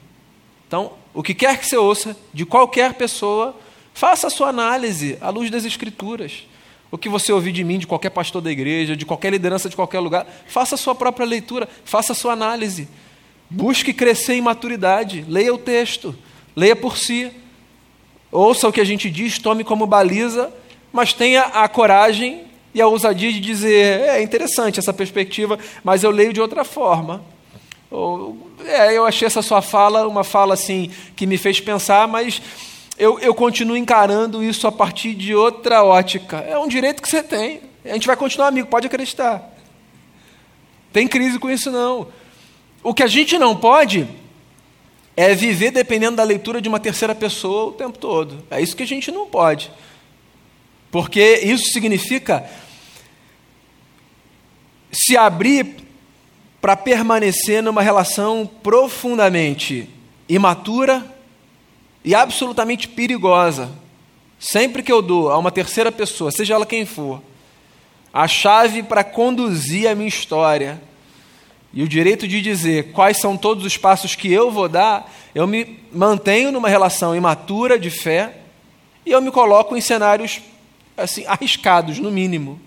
Então, 0.67 0.93
o 1.15 1.23
que 1.23 1.33
quer 1.33 1.57
que 1.57 1.65
você 1.65 1.77
ouça, 1.77 2.15
de 2.33 2.45
qualquer 2.45 2.93
pessoa, 2.93 3.55
faça 3.93 4.27
a 4.27 4.29
sua 4.29 4.49
análise 4.49 5.17
à 5.21 5.29
luz 5.29 5.49
das 5.49 5.63
Escrituras. 5.63 6.45
O 6.91 6.97
que 6.97 7.07
você 7.07 7.31
ouvir 7.31 7.53
de 7.53 7.63
mim, 7.63 7.79
de 7.79 7.87
qualquer 7.87 8.09
pastor 8.09 8.41
da 8.41 8.51
igreja, 8.51 8.97
de 8.97 9.05
qualquer 9.05 9.31
liderança 9.31 9.69
de 9.69 9.77
qualquer 9.77 9.99
lugar, 9.99 10.27
faça 10.47 10.75
a 10.75 10.77
sua 10.77 10.93
própria 10.93 11.25
leitura, 11.25 11.69
faça 11.85 12.11
a 12.11 12.15
sua 12.15 12.33
análise. 12.33 12.89
Busque 13.49 13.93
crescer 13.93 14.33
em 14.33 14.41
maturidade, 14.41 15.25
leia 15.27 15.53
o 15.53 15.57
texto, 15.57 16.13
leia 16.53 16.75
por 16.75 16.97
si. 16.97 17.31
Ouça 18.29 18.67
o 18.67 18.73
que 18.73 18.81
a 18.81 18.85
gente 18.85 19.09
diz, 19.09 19.39
tome 19.39 19.63
como 19.63 19.87
baliza, 19.87 20.53
mas 20.91 21.13
tenha 21.13 21.43
a 21.43 21.67
coragem 21.69 22.43
e 22.73 22.81
a 22.81 22.87
ousadia 22.87 23.31
de 23.31 23.39
dizer: 23.39 24.01
é 24.01 24.21
interessante 24.21 24.79
essa 24.79 24.93
perspectiva, 24.93 25.57
mas 25.81 26.03
eu 26.03 26.11
leio 26.11 26.33
de 26.33 26.41
outra 26.41 26.65
forma. 26.65 27.23
É, 28.65 28.97
eu 28.97 29.05
achei 29.05 29.25
essa 29.25 29.41
sua 29.41 29.61
fala 29.61 30.07
uma 30.07 30.23
fala 30.23 30.53
assim 30.53 30.91
que 31.15 31.25
me 31.25 31.37
fez 31.37 31.59
pensar, 31.59 32.07
mas 32.07 32.41
eu, 32.97 33.19
eu 33.19 33.33
continuo 33.33 33.77
encarando 33.77 34.43
isso 34.43 34.67
a 34.67 34.71
partir 34.71 35.13
de 35.13 35.35
outra 35.35 35.83
ótica. 35.83 36.37
É 36.37 36.57
um 36.57 36.67
direito 36.67 37.01
que 37.01 37.09
você 37.09 37.21
tem. 37.21 37.61
A 37.83 37.93
gente 37.93 38.07
vai 38.07 38.15
continuar 38.15 38.47
amigo, 38.47 38.67
pode 38.67 38.87
acreditar. 38.87 39.53
Tem 40.91 41.07
crise 41.07 41.37
com 41.37 41.49
isso 41.49 41.69
não. 41.71 42.07
O 42.81 42.93
que 42.93 43.03
a 43.03 43.07
gente 43.07 43.37
não 43.37 43.55
pode 43.55 44.07
é 45.15 45.33
viver 45.33 45.71
dependendo 45.71 46.17
da 46.17 46.23
leitura 46.23 46.61
de 46.61 46.67
uma 46.67 46.79
terceira 46.79 47.13
pessoa 47.13 47.67
o 47.67 47.71
tempo 47.73 47.97
todo. 47.97 48.43
É 48.49 48.61
isso 48.61 48.75
que 48.75 48.83
a 48.83 48.87
gente 48.87 49.11
não 49.11 49.27
pode. 49.27 49.71
Porque 50.91 51.41
isso 51.43 51.71
significa 51.71 52.49
se 54.91 55.17
abrir 55.17 55.84
para 56.65 56.75
permanecer 56.75 57.61
numa 57.61 57.83
relação 57.83 58.49
profundamente 58.63 59.87
imatura 60.27 61.05
e 62.03 62.15
absolutamente 62.15 62.87
perigosa. 62.87 63.69
Sempre 64.39 64.81
que 64.81 64.91
eu 64.91 64.99
dou 64.99 65.31
a 65.31 65.37
uma 65.37 65.51
terceira 65.51 65.91
pessoa, 65.91 66.31
seja 66.31 66.55
ela 66.55 66.65
quem 66.65 66.83
for, 66.83 67.21
a 68.11 68.27
chave 68.27 68.81
para 68.81 69.03
conduzir 69.03 69.87
a 69.87 69.93
minha 69.93 70.07
história 70.07 70.81
e 71.71 71.83
o 71.83 71.87
direito 71.87 72.27
de 72.27 72.41
dizer 72.41 72.91
quais 72.93 73.17
são 73.17 73.37
todos 73.37 73.63
os 73.63 73.77
passos 73.77 74.15
que 74.15 74.33
eu 74.33 74.49
vou 74.49 74.67
dar, 74.67 75.13
eu 75.35 75.45
me 75.45 75.79
mantenho 75.93 76.51
numa 76.51 76.67
relação 76.67 77.15
imatura 77.15 77.77
de 77.77 77.91
fé 77.91 78.37
e 79.05 79.11
eu 79.11 79.21
me 79.21 79.29
coloco 79.29 79.77
em 79.77 79.81
cenários 79.81 80.41
assim 80.97 81.27
arriscados, 81.27 81.99
no 81.99 82.09
mínimo. 82.09 82.59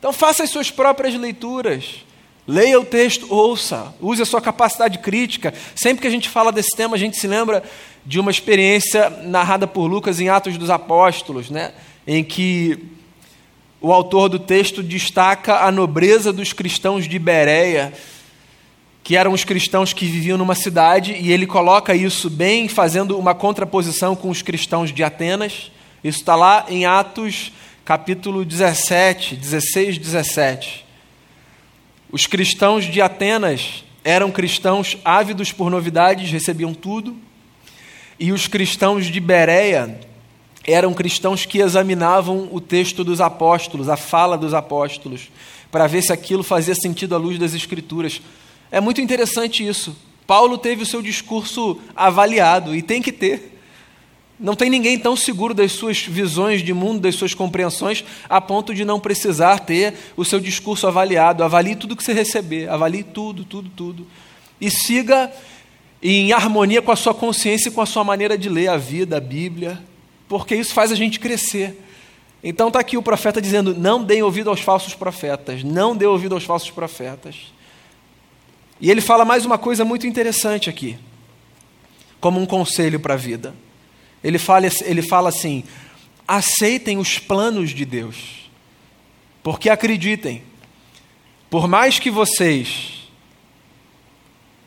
Então 0.00 0.12
faça 0.12 0.42
as 0.42 0.50
suas 0.50 0.68
próprias 0.68 1.14
leituras. 1.14 2.09
Leia 2.50 2.80
o 2.80 2.84
texto, 2.84 3.32
ouça, 3.32 3.94
use 4.00 4.20
a 4.20 4.26
sua 4.26 4.40
capacidade 4.40 4.98
crítica. 4.98 5.54
Sempre 5.72 6.02
que 6.02 6.08
a 6.08 6.10
gente 6.10 6.28
fala 6.28 6.50
desse 6.50 6.76
tema, 6.76 6.96
a 6.96 6.98
gente 6.98 7.16
se 7.16 7.28
lembra 7.28 7.62
de 8.04 8.18
uma 8.18 8.28
experiência 8.28 9.08
narrada 9.22 9.68
por 9.68 9.86
Lucas 9.86 10.18
em 10.18 10.28
Atos 10.28 10.58
dos 10.58 10.68
Apóstolos, 10.68 11.48
né? 11.48 11.70
em 12.04 12.24
que 12.24 12.76
o 13.80 13.92
autor 13.92 14.28
do 14.28 14.40
texto 14.40 14.82
destaca 14.82 15.64
a 15.64 15.70
nobreza 15.70 16.32
dos 16.32 16.52
cristãos 16.52 17.08
de 17.08 17.20
Bereia 17.20 17.92
que 19.04 19.16
eram 19.16 19.32
os 19.32 19.44
cristãos 19.44 19.92
que 19.92 20.06
viviam 20.06 20.36
numa 20.36 20.54
cidade, 20.54 21.16
e 21.18 21.32
ele 21.32 21.46
coloca 21.46 21.94
isso 21.94 22.28
bem, 22.28 22.68
fazendo 22.68 23.16
uma 23.16 23.34
contraposição 23.34 24.16
com 24.16 24.28
os 24.28 24.42
cristãos 24.42 24.92
de 24.92 25.02
Atenas. 25.02 25.70
Isso 26.02 26.18
está 26.18 26.34
lá 26.34 26.66
em 26.68 26.84
Atos 26.84 27.52
capítulo 27.84 28.44
17, 28.44 29.36
16, 29.36 29.98
17. 29.98 30.89
Os 32.12 32.26
cristãos 32.26 32.86
de 32.86 33.00
Atenas 33.00 33.84
eram 34.02 34.32
cristãos 34.32 34.98
ávidos 35.04 35.52
por 35.52 35.70
novidades, 35.70 36.30
recebiam 36.30 36.74
tudo, 36.74 37.16
e 38.18 38.32
os 38.32 38.48
cristãos 38.48 39.06
de 39.06 39.20
Bereia 39.20 40.00
eram 40.64 40.92
cristãos 40.92 41.46
que 41.46 41.58
examinavam 41.58 42.48
o 42.50 42.60
texto 42.60 43.04
dos 43.04 43.20
apóstolos, 43.20 43.88
a 43.88 43.96
fala 43.96 44.36
dos 44.36 44.54
apóstolos, 44.54 45.30
para 45.70 45.86
ver 45.86 46.02
se 46.02 46.12
aquilo 46.12 46.42
fazia 46.42 46.74
sentido 46.74 47.14
à 47.14 47.18
luz 47.18 47.38
das 47.38 47.54
Escrituras. 47.54 48.20
É 48.72 48.80
muito 48.80 49.00
interessante 49.00 49.66
isso. 49.66 49.96
Paulo 50.26 50.58
teve 50.58 50.82
o 50.82 50.86
seu 50.86 51.00
discurso 51.00 51.80
avaliado 51.94 52.74
e 52.74 52.82
tem 52.82 53.00
que 53.00 53.12
ter. 53.12 53.59
Não 54.40 54.56
tem 54.56 54.70
ninguém 54.70 54.98
tão 54.98 55.14
seguro 55.14 55.52
das 55.52 55.72
suas 55.72 55.98
visões 55.98 56.62
de 56.62 56.72
mundo, 56.72 57.00
das 57.00 57.14
suas 57.14 57.34
compreensões, 57.34 58.02
a 58.26 58.40
ponto 58.40 58.74
de 58.74 58.86
não 58.86 58.98
precisar 58.98 59.58
ter 59.58 59.92
o 60.16 60.24
seu 60.24 60.40
discurso 60.40 60.86
avaliado. 60.86 61.44
Avalie 61.44 61.76
tudo 61.76 61.94
que 61.94 62.02
você 62.02 62.14
receber, 62.14 62.66
avalie 62.70 63.02
tudo, 63.02 63.44
tudo, 63.44 63.68
tudo. 63.76 64.06
E 64.58 64.70
siga 64.70 65.30
em 66.02 66.32
harmonia 66.32 66.80
com 66.80 66.90
a 66.90 66.96
sua 66.96 67.12
consciência 67.12 67.68
e 67.68 67.72
com 67.72 67.82
a 67.82 67.86
sua 67.86 68.02
maneira 68.02 68.38
de 68.38 68.48
ler 68.48 68.68
a 68.68 68.78
vida, 68.78 69.18
a 69.18 69.20
Bíblia, 69.20 69.78
porque 70.26 70.56
isso 70.56 70.72
faz 70.72 70.90
a 70.90 70.94
gente 70.94 71.20
crescer. 71.20 71.78
Então 72.42 72.68
está 72.68 72.80
aqui 72.80 72.96
o 72.96 73.02
profeta 73.02 73.42
dizendo: 73.42 73.74
não 73.74 74.02
deem 74.02 74.22
ouvido 74.22 74.48
aos 74.48 74.60
falsos 74.60 74.94
profetas, 74.94 75.62
não 75.62 75.94
dê 75.94 76.06
ouvido 76.06 76.34
aos 76.34 76.44
falsos 76.44 76.70
profetas. 76.70 77.52
E 78.80 78.90
ele 78.90 79.02
fala 79.02 79.26
mais 79.26 79.44
uma 79.44 79.58
coisa 79.58 79.84
muito 79.84 80.06
interessante 80.06 80.70
aqui, 80.70 80.96
como 82.18 82.40
um 82.40 82.46
conselho 82.46 82.98
para 82.98 83.12
a 83.12 83.18
vida. 83.18 83.54
Ele 84.22 84.38
fala, 84.38 84.66
ele 84.84 85.02
fala 85.02 85.28
assim: 85.28 85.64
aceitem 86.26 86.98
os 86.98 87.18
planos 87.18 87.70
de 87.70 87.84
Deus, 87.84 88.50
porque 89.42 89.68
acreditem, 89.68 90.42
por 91.48 91.66
mais 91.66 91.98
que 91.98 92.10
vocês, 92.10 93.08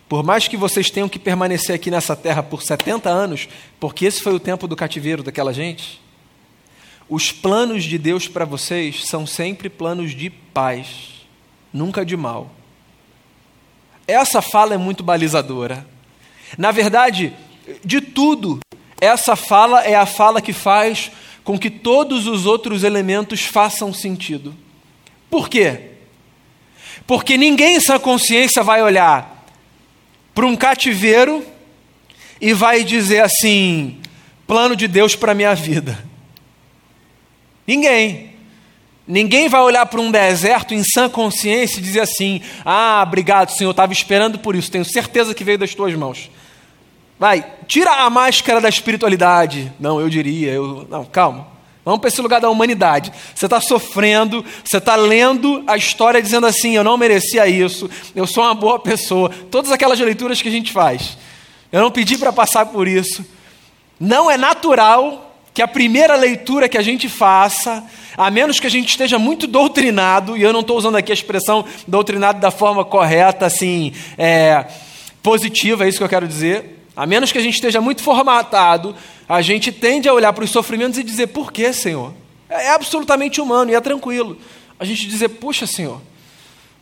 por 0.10 0.24
mais 0.24 0.48
que 0.48 0.58
vocês 0.58 0.90
tenham 0.90 1.08
que 1.08 1.20
permanecer 1.20 1.76
aqui 1.76 1.90
nessa 1.90 2.16
terra 2.16 2.44
por 2.44 2.62
70 2.62 3.10
anos, 3.10 3.48
porque 3.80 4.06
esse 4.06 4.22
foi 4.22 4.34
o 4.34 4.40
tempo 4.40 4.68
do 4.68 4.76
cativeiro 4.76 5.24
daquela 5.24 5.54
gente, 5.54 6.02
os 7.08 7.32
planos 7.32 7.84
de 7.84 7.98
Deus 7.98 8.28
para 8.28 8.46
vocês 8.46 9.06
são 9.06 9.26
sempre 9.26 9.70
planos 9.70 10.16
de 10.16 10.30
paz, 10.30 11.26
nunca 11.72 12.06
de 12.06 12.18
mal. 12.18 12.52
Essa 14.08 14.42
fala 14.42 14.74
é 14.74 14.78
muito 14.78 15.04
balizadora. 15.04 15.88
Na 16.58 16.72
verdade, 16.72 17.34
de 17.84 18.02
tudo, 18.02 18.60
essa 19.04 19.36
fala 19.36 19.82
é 19.84 19.96
a 19.96 20.06
fala 20.06 20.42
que 20.42 20.54
faz 20.54 21.12
com 21.44 21.60
que 21.60 21.70
todos 21.70 22.26
os 22.28 22.46
outros 22.46 22.84
elementos 22.84 23.42
façam 23.42 23.94
sentido. 23.94 24.56
Por 25.30 25.50
quê? 25.50 25.92
Porque 27.06 27.38
ninguém 27.38 27.76
em 27.76 27.80
sua 27.80 28.00
consciência 28.00 28.64
vai 28.64 28.82
olhar 28.82 29.46
para 30.34 30.46
um 30.46 30.56
cativeiro 30.56 31.46
e 32.40 32.54
vai 32.54 32.84
dizer 32.84 33.22
assim: 33.22 34.00
plano 34.48 34.76
de 34.76 34.88
Deus 34.88 35.16
para 35.16 35.34
minha 35.34 35.54
vida. 35.54 36.04
Ninguém. 37.68 38.32
Ninguém 39.06 39.50
vai 39.50 39.60
olhar 39.60 39.86
para 39.86 40.00
um 40.00 40.10
deserto 40.10 40.74
em 40.74 40.82
sã 40.82 41.10
consciência 41.10 41.80
e 41.80 41.82
dizer 41.82 42.00
assim: 42.00 42.42
Ah, 42.64 43.04
obrigado, 43.06 43.50
Senhor, 43.50 43.72
estava 43.72 43.92
esperando 43.92 44.40
por 44.40 44.56
isso, 44.56 44.72
tenho 44.72 44.86
certeza 44.86 45.34
que 45.34 45.44
veio 45.44 45.58
das 45.58 45.76
tuas 45.76 45.94
mãos. 45.94 46.30
Vai, 47.24 47.46
tira 47.68 47.90
a 47.90 48.10
máscara 48.10 48.60
da 48.60 48.68
espiritualidade. 48.68 49.72
Não, 49.80 49.98
eu 49.98 50.10
diria, 50.10 50.52
eu. 50.52 50.86
Não, 50.90 51.06
calma. 51.06 51.48
Vamos 51.86 52.02
para 52.02 52.10
esse 52.10 52.22
lugar 52.22 52.42
da 52.42 52.50
humanidade. 52.50 53.14
Você 53.34 53.46
está 53.46 53.62
sofrendo, 53.62 54.44
você 54.62 54.76
está 54.76 54.98
lendo 54.98 55.64
a 55.66 55.78
história 55.78 56.22
dizendo 56.22 56.48
assim: 56.48 56.76
eu 56.76 56.84
não 56.84 56.98
merecia 56.98 57.48
isso, 57.48 57.90
eu 58.14 58.28
sou 58.28 58.44
uma 58.44 58.54
boa 58.54 58.78
pessoa. 58.78 59.30
Todas 59.50 59.72
aquelas 59.72 59.98
leituras 60.02 60.42
que 60.42 60.50
a 60.50 60.52
gente 60.52 60.74
faz. 60.74 61.18
Eu 61.72 61.80
não 61.80 61.92
pedi 61.92 62.18
para 62.18 62.34
passar 62.34 62.66
por 62.66 62.90
isso. 62.90 63.26
Não 63.98 64.30
é 64.30 64.36
natural 64.36 65.34
que 65.54 65.62
a 65.62 65.68
primeira 65.68 66.18
leitura 66.18 66.68
que 66.68 66.78
a 66.78 66.84
gente 66.84 67.08
faça, 67.08 67.86
a 68.18 68.30
menos 68.30 68.60
que 68.60 68.68
a 68.68 68.70
gente 68.70 68.90
esteja 68.90 69.18
muito 69.18 69.48
doutrinado, 69.48 70.36
e 70.36 70.42
eu 70.42 70.52
não 70.52 70.60
estou 70.60 70.78
usando 70.78 70.98
aqui 70.98 71.14
a 71.14 71.16
expressão 71.16 71.64
doutrinado 71.88 72.42
da 72.42 72.52
forma 72.52 72.84
correta, 72.84 73.46
assim, 73.46 73.94
é, 74.18 74.66
positiva, 75.22 75.86
é 75.86 75.88
isso 75.88 76.00
que 76.00 76.04
eu 76.04 76.10
quero 76.10 76.28
dizer. 76.28 76.83
A 76.96 77.06
menos 77.06 77.32
que 77.32 77.38
a 77.38 77.42
gente 77.42 77.56
esteja 77.56 77.82
muito 77.82 78.04
formatado, 78.04 78.96
a 79.28 79.42
gente 79.42 79.72
tende 79.72 80.08
a 80.08 80.14
olhar 80.14 80.32
para 80.34 80.44
os 80.44 80.52
sofrimentos 80.52 80.98
e 81.00 81.04
dizer: 81.04 81.28
por 81.28 81.52
que, 81.52 81.74
Senhor? 81.74 82.14
É, 82.50 82.66
é 82.66 82.70
absolutamente 82.70 83.42
humano 83.42 83.72
e 83.72 83.76
é 83.76 83.82
tranquilo. 83.82 84.38
A 84.80 84.86
gente 84.86 85.08
dizer: 85.08 85.30
puxa, 85.30 85.66
Senhor, 85.66 86.00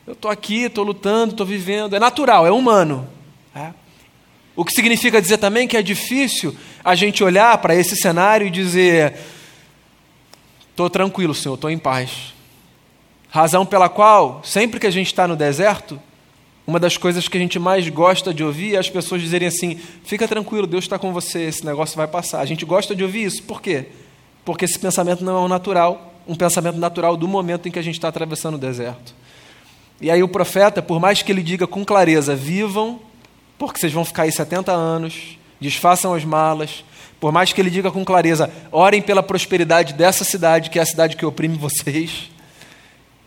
eu 0.06 0.13
estou 0.13 0.30
aqui, 0.30 0.63
estou 0.63 0.84
lutando, 0.84 1.32
estou 1.32 1.45
vivendo. 1.45 1.95
É 1.95 2.00
natural, 2.00 2.45
é 2.45 2.52
humano. 2.52 3.08
É. 3.56 3.71
O 4.56 4.65
que 4.65 4.74
significa 4.74 5.21
dizer 5.21 5.38
também 5.38 5.67
que 5.67 5.78
é 5.78 5.82
difícil 5.82 6.56
a 6.84 6.93
gente 6.93 7.24
olhar 7.24 7.58
para 7.60 7.74
esse 7.74 7.95
cenário 7.95 8.47
e 8.47 8.50
dizer: 8.50 9.13
estou 10.69 10.89
tranquilo, 10.89 11.34
Senhor, 11.34 11.56
estou 11.56 11.69
em 11.69 11.78
paz. 11.78 12.34
Razão 13.30 13.65
pela 13.65 13.88
qual, 13.88 14.41
sempre 14.43 14.78
que 14.78 14.88
a 14.88 14.91
gente 14.91 15.08
está 15.08 15.26
no 15.26 15.38
deserto, 15.38 15.97
uma 16.65 16.80
das 16.80 16.97
coisas 16.97 17.28
que 17.28 17.38
a 17.38 17.39
gente 17.39 17.58
mais 17.58 17.88
gosta 17.89 18.34
de 18.34 18.43
ouvir 18.43 18.76
é 18.76 18.78
as 18.78 18.89
pessoas 18.89 19.21
dizerem 19.21 19.47
assim: 19.47 19.80
fica 20.04 20.28
tranquilo, 20.28 20.67
Deus 20.67 20.84
está 20.84 21.00
com 21.00 21.12
você, 21.12 21.43
esse 21.43 21.65
negócio 21.65 21.97
vai 21.97 22.08
passar. 22.08 22.39
A 22.39 22.45
gente 22.45 22.65
gosta 22.65 22.95
de 22.95 23.04
ouvir 23.04 23.26
isso, 23.26 23.43
por 23.43 23.62
quê? 23.62 23.88
Porque 24.45 24.65
esse 24.65 24.78
pensamento 24.78 25.24
não 25.24 25.38
é 25.38 25.39
um 25.41 25.47
natural, 25.47 26.13
um 26.28 26.36
pensamento 26.36 26.78
natural 26.78 27.17
do 27.17 27.28
momento 27.28 27.67
em 27.67 27.71
que 27.71 27.80
a 27.80 27.84
gente 27.84 27.95
está 27.95 28.08
atravessando 28.08 28.56
o 28.56 28.60
deserto. 28.60 29.13
E 30.00 30.10
aí 30.10 30.24
o 30.24 30.28
profeta, 30.28 30.82
por 30.82 31.00
mais 31.00 31.21
que 31.21 31.32
ele 31.32 31.43
diga 31.43 31.67
com 31.67 31.84
clareza: 31.84 32.36
vivam 32.36 33.00
porque 33.62 33.80
vocês 33.80 33.93
vão 33.93 34.04
ficar 34.04 34.24
aí 34.24 34.32
70 34.32 34.71
anos, 34.71 35.38
desfaçam 35.60 36.15
as 36.15 36.26
malas. 36.26 36.84
Por 37.19 37.32
mais 37.32 37.54
que 37.54 37.62
ele 37.62 37.69
diga 37.69 37.91
com 37.91 38.04
clareza, 38.04 38.52
orem 38.71 39.04
pela 39.04 39.21
prosperidade 39.21 39.93
dessa 39.93 40.24
cidade, 40.24 40.71
que 40.71 40.80
é 40.80 40.82
a 40.82 40.86
cidade 40.86 41.15
que 41.15 41.24
oprime 41.24 41.56
vocês. 41.56 42.32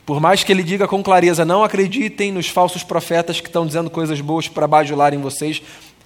Por 0.07 0.21
mais 0.21 0.45
que 0.45 0.53
ele 0.53 0.63
diga 0.63 0.87
com 0.87 1.03
clareza, 1.03 1.45
não 1.45 1.65
acreditem 1.65 2.31
nos 2.31 2.49
falsos 2.49 2.83
profetas 2.83 3.41
que 3.41 3.47
estão 3.47 3.67
dizendo 3.67 3.89
coisas 3.89 4.21
boas 4.21 4.49
para 4.49 4.67
bajularem 4.67 5.21
vocês. 5.21 5.63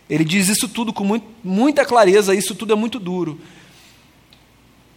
Ele 0.09 0.25
diz 0.25 0.49
isso 0.49 0.69
tudo 0.69 0.93
com 0.93 1.05
muito, 1.05 1.27
muita 1.43 1.85
clareza, 1.85 2.35
isso 2.35 2.55
tudo 2.55 2.73
é 2.73 2.77
muito 2.77 3.01
duro. 3.01 3.41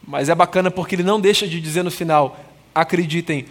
Mas 0.07 0.29
é 0.29 0.35
bacana 0.35 0.69
porque 0.69 0.95
ele 0.95 1.03
não 1.03 1.19
deixa 1.19 1.47
de 1.47 1.59
dizer 1.59 1.83
no 1.83 1.91
final: 1.91 2.39
acreditem, 2.75 3.45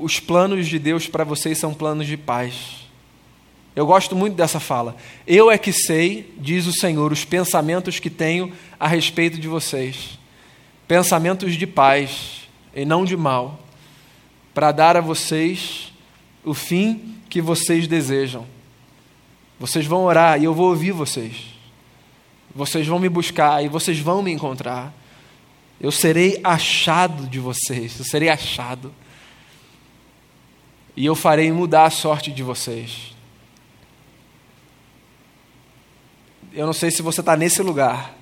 os 0.00 0.18
planos 0.18 0.66
de 0.66 0.78
Deus 0.78 1.06
para 1.06 1.24
vocês 1.24 1.58
são 1.58 1.72
planos 1.72 2.06
de 2.06 2.16
paz. 2.16 2.84
Eu 3.76 3.86
gosto 3.86 4.14
muito 4.14 4.34
dessa 4.34 4.60
fala. 4.60 4.96
Eu 5.26 5.50
é 5.50 5.58
que 5.58 5.72
sei, 5.72 6.32
diz 6.38 6.66
o 6.66 6.72
Senhor, 6.72 7.10
os 7.12 7.24
pensamentos 7.24 7.98
que 7.98 8.08
tenho 8.08 8.52
a 8.78 8.86
respeito 8.86 9.38
de 9.38 9.48
vocês. 9.48 10.18
Pensamentos 10.86 11.54
de 11.56 11.66
paz 11.66 12.48
e 12.74 12.84
não 12.84 13.04
de 13.04 13.16
mal, 13.16 13.63
para 14.54 14.72
dar 14.72 14.96
a 14.96 15.00
vocês 15.00 15.92
o 16.44 16.54
fim 16.54 17.18
que 17.28 17.42
vocês 17.42 17.86
desejam. 17.86 18.46
Vocês 19.58 19.84
vão 19.84 20.04
orar 20.04 20.40
e 20.40 20.44
eu 20.44 20.54
vou 20.54 20.70
ouvir 20.70 20.92
vocês. 20.92 21.54
Vocês 22.54 22.86
vão 22.86 22.98
me 22.98 23.08
buscar 23.08 23.62
e 23.64 23.68
vocês 23.68 23.98
vão 23.98 24.22
me 24.22 24.32
encontrar. 24.32 24.94
Eu 25.80 25.90
serei 25.90 26.40
achado 26.44 27.26
de 27.26 27.40
vocês, 27.40 27.98
eu 27.98 28.04
serei 28.04 28.28
achado. 28.28 28.94
E 30.96 31.04
eu 31.04 31.16
farei 31.16 31.50
mudar 31.50 31.86
a 31.86 31.90
sorte 31.90 32.30
de 32.30 32.42
vocês. 32.42 33.14
eu 36.54 36.66
não 36.66 36.72
sei 36.72 36.90
se 36.90 37.02
você 37.02 37.20
está 37.20 37.36
nesse 37.36 37.60
lugar. 37.62 38.14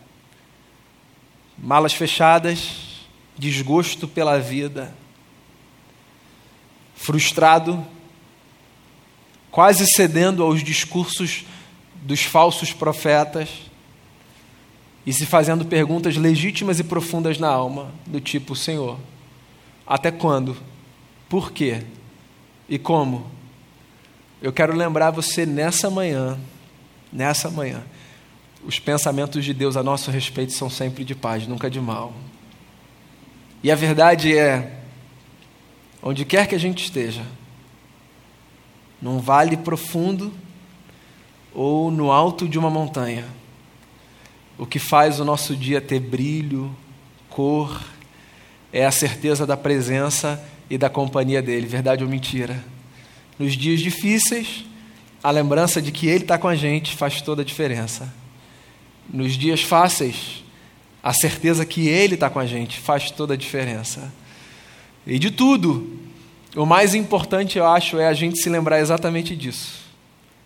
Malas 1.59 1.93
fechadas, 1.93 3.07
desgosto 3.37 4.09
pela 4.09 4.39
vida, 4.39 4.95
frustrado, 7.03 7.85
quase 9.51 9.87
cedendo 9.87 10.43
aos 10.43 10.63
discursos 10.63 11.45
dos 12.01 12.23
falsos 12.23 12.73
profetas 12.73 13.49
e 15.05 15.13
se 15.13 15.27
fazendo 15.27 15.65
perguntas 15.65 16.17
legítimas 16.17 16.79
e 16.79 16.85
profundas 16.85 17.39
na 17.39 17.49
alma, 17.49 17.93
do 18.07 18.21
tipo: 18.21 18.55
Senhor, 18.55 18.99
até 19.85 20.13
quando? 20.13 20.57
Por 21.29 21.51
quê? 21.51 21.83
E 22.69 22.79
como? 22.79 23.27
Eu 24.41 24.53
quero 24.53 24.73
lembrar 24.73 25.11
você 25.11 25.45
nessa 25.45 25.91
manhã, 25.91 26.39
nessa 27.13 27.51
manhã, 27.51 27.83
os 28.65 28.79
pensamentos 28.79 29.45
de 29.45 29.53
Deus 29.53 29.77
a 29.77 29.83
nosso 29.83 30.09
respeito 30.11 30.53
são 30.53 30.71
sempre 30.71 31.05
de 31.05 31.17
paz, 31.17 31.49
nunca 31.49 31.69
de 31.69 31.81
mal. 31.81 32.15
E 33.61 33.73
a 33.73 33.75
verdade 33.75 34.37
é, 34.37 34.82
onde 36.03 36.25
quer 36.25 36.47
que 36.49 36.55
a 36.55 36.59
gente 36.59 36.85
esteja, 36.85 37.23
num 39.01 39.19
vale 39.19 39.57
profundo 39.57 40.33
ou 41.55 41.91
no 41.91 42.11
alto 42.11 42.49
de 42.49 42.59
uma 42.59 42.71
montanha, 42.71 43.27
o 44.59 44.67
que 44.67 44.79
faz 44.79 45.21
o 45.21 45.25
nosso 45.25 45.57
dia 45.57 45.81
ter 45.81 46.01
brilho, 46.01 46.75
cor, 47.29 47.83
é 48.73 48.85
a 48.85 48.91
certeza 48.91 49.47
da 49.47 49.57
presença 49.57 50.43
e 50.69 50.79
da 50.79 50.89
companhia 50.89 51.43
dele, 51.43 51.67
verdade 51.67 52.03
ou 52.03 52.11
mentira. 52.11 52.65
Nos 53.39 53.55
dias 53.55 53.81
difíceis, 53.81 54.65
a 55.23 55.31
lembrança 55.31 55.81
de 55.81 55.93
que 55.93 56.07
ele 56.07 56.25
está 56.25 56.39
com 56.39 56.49
a 56.49 56.55
gente 56.55 56.97
faz 56.97 57.21
toda 57.21 57.43
a 57.43 57.45
diferença. 57.45 58.13
Nos 59.13 59.35
dias 59.35 59.63
fáceis, 59.63 60.43
a 61.03 61.13
certeza 61.13 61.67
que 61.67 61.89
ele 61.89 62.15
está 62.15 62.31
com 62.31 62.39
a 62.39 62.47
gente 62.47 62.79
faz 62.79 63.11
toda 63.11 63.35
a 63.35 63.37
diferença. 63.37 64.13
E 65.07 65.19
de 65.19 65.31
tudo, 65.31 65.99
o 66.55 66.67
mais 66.67 66.95
importante, 66.95 67.59
eu 67.59 67.67
acho, 67.67 67.99
é 67.99 68.07
a 68.07 68.13
gente 68.13 68.39
se 68.39 68.49
lembrar 68.49 68.81
exatamente 68.81 69.35
disso. 69.35 69.81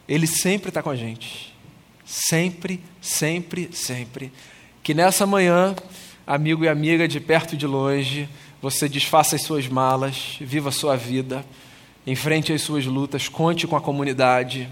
Ele 0.09 0.27
sempre 0.27 0.69
está 0.69 0.83
com 0.83 0.91
a 0.91 0.97
gente. 0.97 1.55
Sempre, 2.05 2.81
sempre, 3.01 3.69
sempre. 3.73 4.33
Que 4.83 4.95
nessa 4.95 5.27
manhã, 5.27 5.75
amigo 6.27 6.65
e 6.65 6.69
amiga 6.69 7.09
de 7.09 7.19
perto 7.19 7.55
e 7.55 7.57
de 7.59 7.67
longe, 7.67 8.29
você 8.63 8.89
desfaça 8.89 9.37
as 9.37 9.43
suas 9.43 9.67
malas, 9.69 10.37
viva 10.41 10.69
a 10.69 10.73
sua 10.73 10.97
vida, 10.97 11.45
enfrente 12.07 12.53
as 12.53 12.63
suas 12.63 12.87
lutas, 12.87 13.29
conte 13.29 13.67
com 13.67 13.77
a 13.77 13.81
comunidade, 13.81 14.69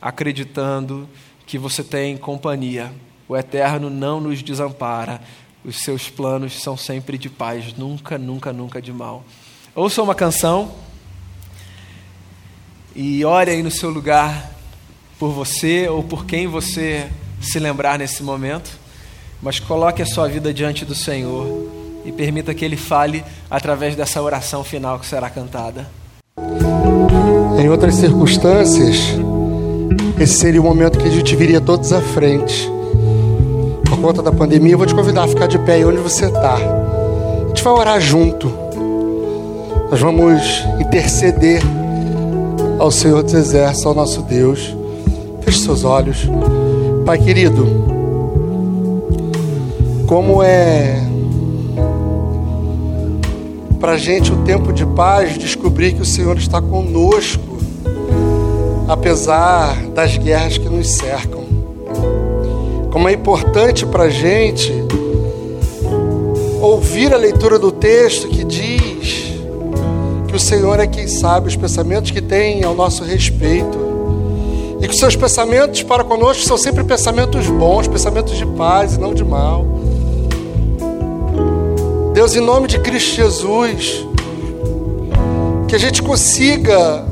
acreditando 0.00 1.08
que 1.44 1.58
você 1.58 1.82
tem 1.82 2.16
companhia. 2.16 2.92
O 3.28 3.36
Eterno 3.36 3.90
não 3.90 4.20
nos 4.20 4.42
desampara. 4.42 5.20
Os 5.64 5.80
seus 5.80 6.08
planos 6.08 6.62
são 6.62 6.76
sempre 6.76 7.18
de 7.18 7.28
paz, 7.28 7.74
nunca, 7.76 8.16
nunca, 8.16 8.52
nunca 8.52 8.80
de 8.80 8.92
mal. 8.92 9.24
Ouça 9.74 10.02
uma 10.02 10.14
canção 10.14 10.72
e 12.94 13.24
ore 13.24 13.50
aí 13.50 13.62
no 13.62 13.70
seu 13.70 13.90
lugar 13.90 14.52
por 15.18 15.30
você 15.30 15.88
ou 15.88 16.02
por 16.02 16.24
quem 16.24 16.46
você 16.46 17.08
se 17.40 17.58
lembrar 17.58 17.98
nesse 17.98 18.22
momento, 18.22 18.70
mas 19.42 19.60
coloque 19.60 20.02
a 20.02 20.06
sua 20.06 20.28
vida 20.28 20.52
diante 20.52 20.84
do 20.84 20.94
Senhor 20.94 21.68
e 22.04 22.12
permita 22.12 22.54
que 22.54 22.64
Ele 22.64 22.76
fale 22.76 23.24
através 23.50 23.94
dessa 23.94 24.22
oração 24.22 24.64
final 24.64 24.98
que 24.98 25.06
será 25.06 25.28
cantada. 25.28 25.88
Em 27.58 27.68
outras 27.68 27.96
circunstâncias, 27.96 28.96
esse 30.18 30.38
seria 30.38 30.60
o 30.60 30.64
momento 30.64 30.98
que 30.98 31.06
a 31.08 31.10
gente 31.10 31.34
viria 31.36 31.60
todos 31.60 31.92
à 31.92 32.00
frente. 32.00 32.77
Conta 34.00 34.22
da 34.22 34.30
pandemia, 34.30 34.72
eu 34.72 34.78
vou 34.78 34.86
te 34.86 34.94
convidar 34.94 35.24
a 35.24 35.28
ficar 35.28 35.46
de 35.46 35.58
pé 35.58 35.74
aí 35.74 35.84
onde 35.84 35.98
você 35.98 36.26
está. 36.26 36.54
A 36.54 37.48
gente 37.48 37.64
vai 37.64 37.72
orar 37.72 38.00
junto. 38.00 38.48
Nós 39.90 40.00
vamos 40.00 40.64
interceder 40.80 41.60
ao 42.78 42.90
Senhor 42.90 43.22
dos 43.22 43.34
Exércitos, 43.34 43.86
ao 43.86 43.94
nosso 43.94 44.22
Deus. 44.22 44.76
Feche 45.40 45.60
seus 45.60 45.82
olhos. 45.82 46.28
Pai 47.04 47.18
querido, 47.18 47.66
como 50.06 50.42
é 50.42 51.02
para 53.80 53.96
gente 53.96 54.32
o 54.32 54.36
tempo 54.44 54.72
de 54.72 54.84
paz 54.86 55.38
descobrir 55.38 55.92
que 55.92 56.02
o 56.02 56.04
Senhor 56.04 56.36
está 56.36 56.60
conosco, 56.60 57.58
apesar 58.86 59.76
das 59.94 60.16
guerras 60.16 60.58
que 60.58 60.68
nos 60.68 60.88
cercam. 60.92 61.37
Como 62.90 63.08
é 63.08 63.12
importante 63.12 63.84
para 63.86 64.04
a 64.04 64.10
gente 64.10 64.72
ouvir 66.60 67.12
a 67.12 67.16
leitura 67.16 67.58
do 67.58 67.70
texto 67.70 68.28
que 68.28 68.44
diz 68.44 69.34
que 70.26 70.34
o 70.34 70.40
Senhor 70.40 70.80
é 70.80 70.86
quem 70.86 71.06
sabe 71.06 71.48
os 71.48 71.56
pensamentos 71.56 72.10
que 72.10 72.20
tem 72.20 72.64
ao 72.64 72.74
nosso 72.74 73.04
respeito 73.04 73.78
e 74.80 74.86
que 74.86 74.94
os 74.94 74.98
seus 74.98 75.16
pensamentos 75.16 75.82
para 75.82 76.04
conosco 76.04 76.42
são 76.44 76.56
sempre 76.56 76.84
pensamentos 76.84 77.46
bons, 77.46 77.88
pensamentos 77.88 78.36
de 78.36 78.46
paz 78.46 78.94
e 78.94 79.00
não 79.00 79.12
de 79.12 79.24
mal. 79.24 79.64
Deus, 82.14 82.34
em 82.34 82.40
nome 82.40 82.66
de 82.66 82.78
Cristo 82.80 83.14
Jesus, 83.14 84.04
que 85.68 85.74
a 85.76 85.78
gente 85.78 86.02
consiga, 86.02 87.04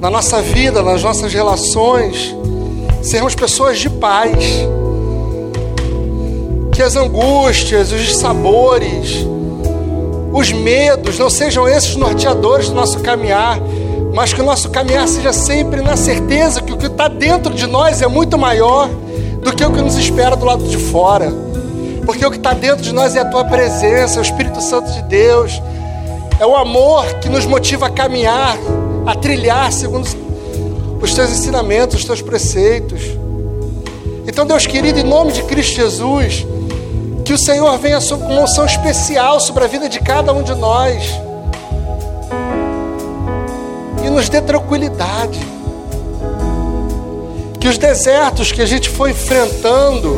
na 0.00 0.10
nossa 0.10 0.40
vida, 0.40 0.82
nas 0.82 1.02
nossas 1.02 1.32
relações, 1.32 2.34
sermos 3.02 3.34
pessoas 3.34 3.78
de 3.78 3.88
paz. 3.88 4.36
Que 6.72 6.82
as 6.82 6.96
angústias, 6.96 7.92
os 7.92 8.16
sabores, 8.16 9.26
os 10.32 10.52
medos 10.52 11.18
não 11.18 11.28
sejam 11.28 11.68
esses 11.68 11.96
norteadores 11.96 12.68
do 12.68 12.74
nosso 12.74 13.00
caminhar, 13.00 13.58
mas 14.14 14.32
que 14.32 14.40
o 14.40 14.44
nosso 14.44 14.70
caminhar 14.70 15.06
seja 15.08 15.32
sempre 15.32 15.82
na 15.82 15.96
certeza 15.96 16.62
que 16.62 16.72
o 16.72 16.76
que 16.76 16.86
está 16.86 17.08
dentro 17.08 17.52
de 17.52 17.66
nós 17.66 18.00
é 18.00 18.06
muito 18.06 18.38
maior 18.38 18.88
do 19.42 19.52
que 19.52 19.64
o 19.64 19.72
que 19.72 19.80
nos 19.80 19.96
espera 19.96 20.36
do 20.36 20.44
lado 20.44 20.64
de 20.64 20.76
fora. 20.76 21.32
Porque 22.06 22.24
o 22.24 22.30
que 22.30 22.36
está 22.36 22.52
dentro 22.52 22.82
de 22.82 22.92
nós 22.92 23.14
é 23.14 23.20
a 23.20 23.24
tua 23.24 23.44
presença, 23.44 24.18
é 24.18 24.20
o 24.20 24.22
Espírito 24.22 24.60
Santo 24.60 24.90
de 24.90 25.02
Deus, 25.02 25.60
é 26.38 26.46
o 26.46 26.56
amor 26.56 27.04
que 27.20 27.28
nos 27.28 27.44
motiva 27.44 27.86
a 27.86 27.90
caminhar, 27.90 28.56
a 29.06 29.14
trilhar 29.14 29.70
segundo 29.72 30.06
os 31.00 31.14
teus 31.14 31.30
ensinamentos, 31.30 32.00
os 32.00 32.04
teus 32.04 32.22
preceitos. 32.22 33.02
Então, 34.26 34.46
Deus 34.46 34.66
querido, 34.66 34.98
em 34.98 35.04
nome 35.04 35.32
de 35.32 35.42
Cristo 35.44 35.74
Jesus, 35.74 36.46
que 37.24 37.32
o 37.32 37.38
Senhor 37.38 37.76
venha 37.78 37.98
com 38.00 38.14
uma 38.14 38.42
unção 38.42 38.64
especial 38.64 39.40
sobre 39.40 39.64
a 39.64 39.66
vida 39.66 39.88
de 39.88 40.00
cada 40.00 40.32
um 40.32 40.42
de 40.42 40.54
nós 40.54 41.20
nos 44.10 44.28
dê 44.28 44.42
tranquilidade. 44.42 45.40
Que 47.58 47.68
os 47.68 47.78
desertos 47.78 48.52
que 48.52 48.60
a 48.60 48.66
gente 48.66 48.88
foi 48.88 49.12
enfrentando 49.12 50.16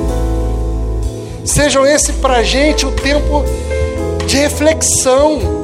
sejam 1.45 1.85
esse 1.85 2.12
para 2.14 2.38
a 2.38 2.42
gente 2.42 2.87
o 2.87 2.92
tempo 2.92 3.45
de 4.27 4.37
reflexão. 4.38 5.62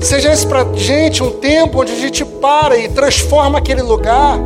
Seja 0.00 0.32
esse 0.32 0.46
para 0.46 0.64
gente 0.74 1.22
um 1.22 1.30
tempo 1.30 1.80
onde 1.80 1.92
a 1.92 1.96
gente 1.96 2.24
para 2.24 2.78
e 2.78 2.88
transforma 2.88 3.58
aquele 3.58 3.82
lugar 3.82 4.38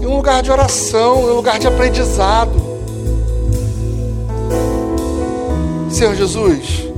em 0.00 0.06
um 0.06 0.16
lugar 0.16 0.42
de 0.42 0.50
oração, 0.50 1.20
em 1.20 1.30
um 1.30 1.36
lugar 1.36 1.58
de 1.58 1.66
aprendizado. 1.66 2.70
Senhor 5.90 6.14
Jesus, 6.14 6.88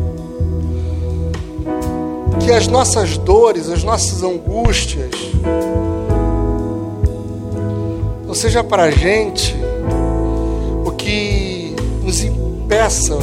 que 2.44 2.52
as 2.52 2.66
nossas 2.68 3.16
dores, 3.18 3.68
as 3.68 3.82
nossas 3.82 4.22
angústias, 4.22 5.10
não 8.26 8.34
seja 8.34 8.64
para 8.64 8.84
a 8.84 8.90
gente 8.90 9.54
o 10.84 10.90
que 10.92 11.76
nos 12.02 12.22
impeça 12.22 13.16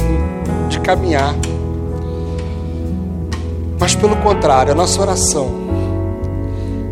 de 0.68 0.78
caminhar, 0.80 1.34
mas 3.80 3.94
pelo 3.94 4.14
contrário, 4.16 4.72
a 4.72 4.74
nossa 4.74 5.00
oração 5.00 5.48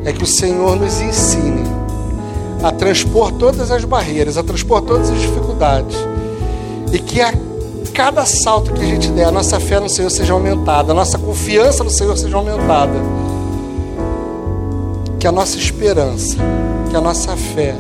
é 0.07 0.13
que 0.13 0.25
o 0.25 0.27
Senhor 0.27 0.75
nos 0.75 1.01
ensine 1.03 1.63
a 2.63 2.73
transpor 2.73 3.31
todas 3.33 3.71
as 3.71 3.85
barreiras, 3.85 4.39
a 4.39 4.43
transpor 4.43 4.81
todas 4.81 5.11
as 5.11 5.21
dificuldades, 5.21 5.95
e 6.91 6.99
que 6.99 7.21
a 7.21 7.33
cada 7.93 8.25
salto 8.25 8.73
que 8.73 8.81
a 8.81 8.87
gente 8.87 9.11
der, 9.11 9.27
a 9.27 9.31
nossa 9.31 9.61
fé 9.61 9.79
no 9.79 9.89
Senhor 9.89 10.09
seja 10.09 10.33
aumentada, 10.33 10.93
a 10.93 10.95
nossa 10.95 11.19
confiança 11.19 11.85
no 11.85 11.91
Senhor 11.91 12.17
seja 12.17 12.37
aumentada. 12.37 12.95
Que 15.21 15.27
a 15.27 15.33
nossa 15.33 15.59
esperança, 15.59 16.37
que 16.89 16.97
a 16.97 17.01
nossa 17.01 17.37
fé, 17.37 17.75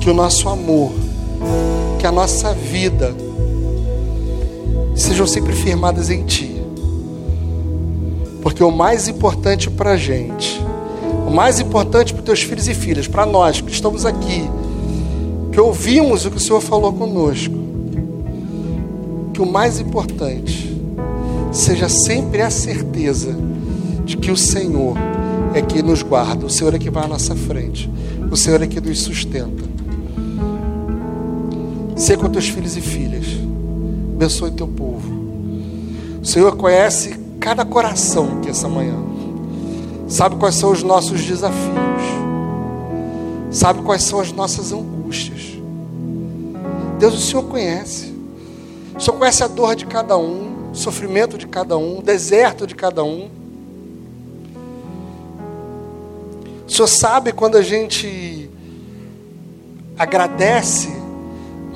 que 0.00 0.10
o 0.10 0.14
nosso 0.14 0.48
amor, 0.48 0.92
que 1.98 2.06
a 2.06 2.12
nossa 2.12 2.52
vida 2.52 3.14
sejam 4.94 5.26
sempre 5.26 5.52
firmadas 5.52 6.10
em 6.10 6.24
Ti. 6.24 6.61
Porque 8.42 8.62
o 8.62 8.70
mais 8.70 9.06
importante 9.06 9.70
para 9.70 9.92
a 9.92 9.96
gente, 9.96 10.60
o 11.26 11.30
mais 11.30 11.60
importante 11.60 12.12
para 12.12 12.20
os 12.20 12.26
teus 12.26 12.42
filhos 12.42 12.66
e 12.66 12.74
filhas, 12.74 13.06
para 13.06 13.24
nós 13.24 13.60
que 13.60 13.70
estamos 13.70 14.04
aqui, 14.04 14.50
que 15.52 15.60
ouvimos 15.60 16.26
o 16.26 16.30
que 16.30 16.36
o 16.36 16.40
Senhor 16.40 16.60
falou 16.60 16.92
conosco, 16.92 17.54
que 19.32 19.40
o 19.40 19.46
mais 19.46 19.78
importante 19.78 20.76
seja 21.52 21.88
sempre 21.88 22.42
a 22.42 22.50
certeza 22.50 23.36
de 24.04 24.16
que 24.16 24.30
o 24.30 24.36
Senhor 24.36 24.96
é 25.54 25.62
que 25.62 25.82
nos 25.82 26.02
guarda, 26.02 26.46
o 26.46 26.50
Senhor 26.50 26.74
é 26.74 26.78
que 26.78 26.90
vai 26.90 27.04
à 27.04 27.08
nossa 27.08 27.36
frente, 27.36 27.88
o 28.30 28.36
Senhor 28.36 28.60
é 28.62 28.66
que 28.66 28.80
nos 28.80 29.00
sustenta. 29.00 29.62
Ser 31.94 32.16
com 32.16 32.28
teus 32.28 32.48
filhos 32.48 32.76
e 32.76 32.80
filhas, 32.80 33.26
abençoe 34.14 34.50
teu 34.50 34.66
povo. 34.66 35.22
O 36.20 36.26
Senhor 36.26 36.56
conhece 36.56 37.21
cada 37.42 37.64
coração 37.64 38.38
aqui 38.38 38.48
essa 38.48 38.68
manhã, 38.68 38.96
sabe 40.06 40.36
quais 40.36 40.54
são 40.54 40.70
os 40.70 40.84
nossos 40.84 41.20
desafios, 41.24 42.02
sabe 43.50 43.82
quais 43.82 44.04
são 44.04 44.20
as 44.20 44.30
nossas 44.30 44.72
angústias. 44.72 45.58
Deus, 47.00 47.14
o 47.14 47.20
Senhor 47.20 47.42
conhece, 47.42 48.14
o 48.96 49.00
Senhor 49.00 49.18
conhece 49.18 49.42
a 49.42 49.48
dor 49.48 49.74
de 49.74 49.86
cada 49.86 50.16
um, 50.16 50.70
o 50.70 50.74
sofrimento 50.74 51.36
de 51.36 51.48
cada 51.48 51.76
um, 51.76 51.98
o 51.98 52.02
deserto 52.02 52.64
de 52.64 52.76
cada 52.76 53.02
um. 53.02 53.28
O 56.64 56.70
Senhor 56.70 56.86
sabe 56.86 57.32
quando 57.32 57.56
a 57.56 57.62
gente 57.62 58.48
agradece, 59.98 60.90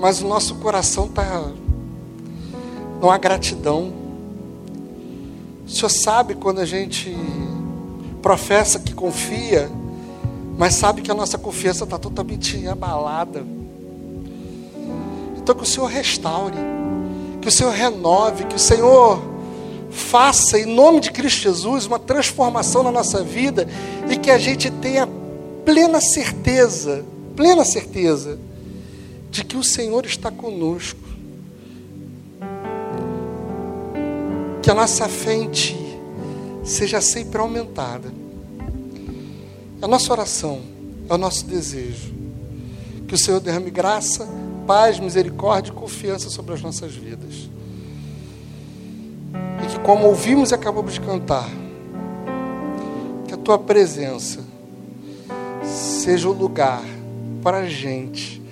mas 0.00 0.22
o 0.22 0.28
nosso 0.28 0.54
coração 0.54 1.06
está. 1.06 1.50
Não 3.00 3.10
há 3.10 3.18
gratidão. 3.18 4.05
O 5.66 5.70
Senhor 5.70 5.88
sabe 5.88 6.34
quando 6.36 6.60
a 6.60 6.64
gente 6.64 7.16
professa 8.22 8.78
que 8.78 8.94
confia, 8.94 9.68
mas 10.56 10.74
sabe 10.74 11.02
que 11.02 11.10
a 11.10 11.14
nossa 11.14 11.36
confiança 11.36 11.84
está 11.84 11.98
totalmente 11.98 12.66
abalada. 12.68 13.44
Então 15.36 15.54
que 15.54 15.64
o 15.64 15.66
Senhor 15.66 15.86
restaure, 15.86 16.56
que 17.42 17.48
o 17.48 17.52
Senhor 17.52 17.72
renove, 17.72 18.44
que 18.46 18.56
o 18.56 18.58
Senhor 18.58 19.20
faça, 19.90 20.58
em 20.58 20.66
nome 20.66 21.00
de 21.00 21.10
Cristo 21.10 21.42
Jesus, 21.42 21.86
uma 21.86 21.98
transformação 21.98 22.82
na 22.82 22.92
nossa 22.92 23.22
vida 23.22 23.68
e 24.08 24.16
que 24.16 24.30
a 24.30 24.38
gente 24.38 24.70
tenha 24.70 25.08
plena 25.64 26.00
certeza, 26.00 27.04
plena 27.34 27.64
certeza, 27.64 28.38
de 29.30 29.44
que 29.44 29.56
o 29.56 29.64
Senhor 29.64 30.06
está 30.06 30.30
conosco. 30.30 31.05
Que 34.66 34.70
a 34.72 34.74
nossa 34.74 35.08
fé 35.08 35.32
em 35.32 35.48
Ti 35.48 35.78
seja 36.64 37.00
sempre 37.00 37.38
aumentada. 37.40 38.12
A 39.80 39.86
nossa 39.86 40.12
oração 40.12 40.60
é 41.08 41.14
o 41.14 41.16
nosso 41.16 41.46
desejo. 41.46 42.12
Que 43.06 43.14
o 43.14 43.18
Senhor 43.18 43.38
derrame 43.38 43.70
graça, 43.70 44.28
paz, 44.66 44.98
misericórdia 44.98 45.70
e 45.70 45.74
confiança 45.74 46.28
sobre 46.28 46.52
as 46.52 46.60
nossas 46.60 46.92
vidas 46.92 47.56
como 49.86 50.06
ouvimos 50.06 50.50
e 50.50 50.54
acabamos 50.54 50.94
de 50.94 51.00
cantar, 51.00 51.48
que 53.28 53.32
a 53.32 53.36
tua 53.36 53.56
presença 53.56 54.40
seja 55.62 56.28
o 56.28 56.32
lugar 56.32 56.82
para 57.40 57.58
a 57.58 57.68
gente 57.68 58.42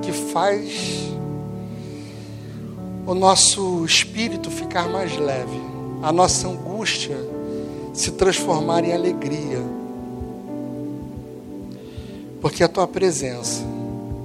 que 0.00 0.12
faz 0.12 1.12
o 3.06 3.14
nosso 3.14 3.84
espírito 3.84 4.50
ficar 4.50 4.88
mais 4.88 5.16
leve, 5.16 5.60
a 6.02 6.12
nossa 6.12 6.48
angústia 6.48 7.16
se 7.94 8.10
transformar 8.12 8.84
em 8.84 8.92
alegria. 8.92 9.62
Porque 12.40 12.62
a 12.62 12.68
tua 12.68 12.86
presença, 12.86 13.62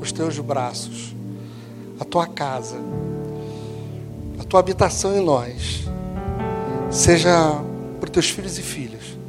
os 0.01 0.11
teus 0.11 0.37
braços, 0.39 1.15
a 1.99 2.03
tua 2.03 2.27
casa, 2.27 2.77
a 4.39 4.43
tua 4.43 4.59
habitação 4.59 5.15
em 5.15 5.23
nós, 5.23 5.83
seja 6.89 7.61
para 7.99 8.07
os 8.07 8.11
teus 8.11 8.29
filhos 8.29 8.57
e 8.57 8.61
filhas 8.61 9.21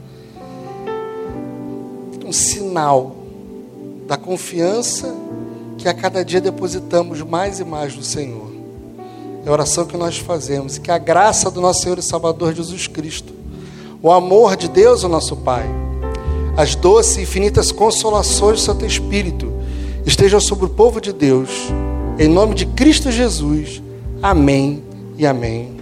um 2.25 2.33
sinal 2.33 3.15
da 4.07 4.17
confiança 4.17 5.15
que 5.77 5.87
a 5.87 5.93
cada 5.93 6.25
dia 6.25 6.41
depositamos 6.41 7.21
mais 7.21 7.61
e 7.61 7.65
mais 7.65 7.95
no 7.95 8.03
Senhor. 8.03 8.52
É 9.45 9.49
a 9.49 9.53
oração 9.53 9.85
que 9.85 9.97
nós 9.97 10.19
fazemos. 10.19 10.79
Que 10.79 10.91
a 10.91 10.99
graça 10.99 11.51
do 11.51 11.61
nosso 11.61 11.83
Senhor 11.83 11.99
e 11.99 12.03
Salvador 12.03 12.55
Jesus 12.55 12.87
Cristo, 12.87 13.33
o 14.03 14.11
amor 14.11 14.57
de 14.57 14.69
Deus, 14.69 15.05
o 15.05 15.09
nosso 15.09 15.37
Pai, 15.37 15.69
as 16.57 16.75
doces 16.75 17.17
e 17.17 17.23
infinitas 17.23 17.73
consolações 17.73 18.61
do 18.61 18.65
Santo 18.65 18.85
Espírito 18.85 19.53
estejam 20.05 20.41
sobre 20.41 20.67
o 20.67 20.71
povo 20.71 21.01
de 21.01 21.13
Deus. 21.13 21.51
Em 22.19 22.29
nome 22.29 22.55
de 22.55 22.67
Cristo 22.67 23.11
Jesus. 23.11 23.83
Amém 24.23 24.83
e 25.17 25.27
amém. 25.27 25.77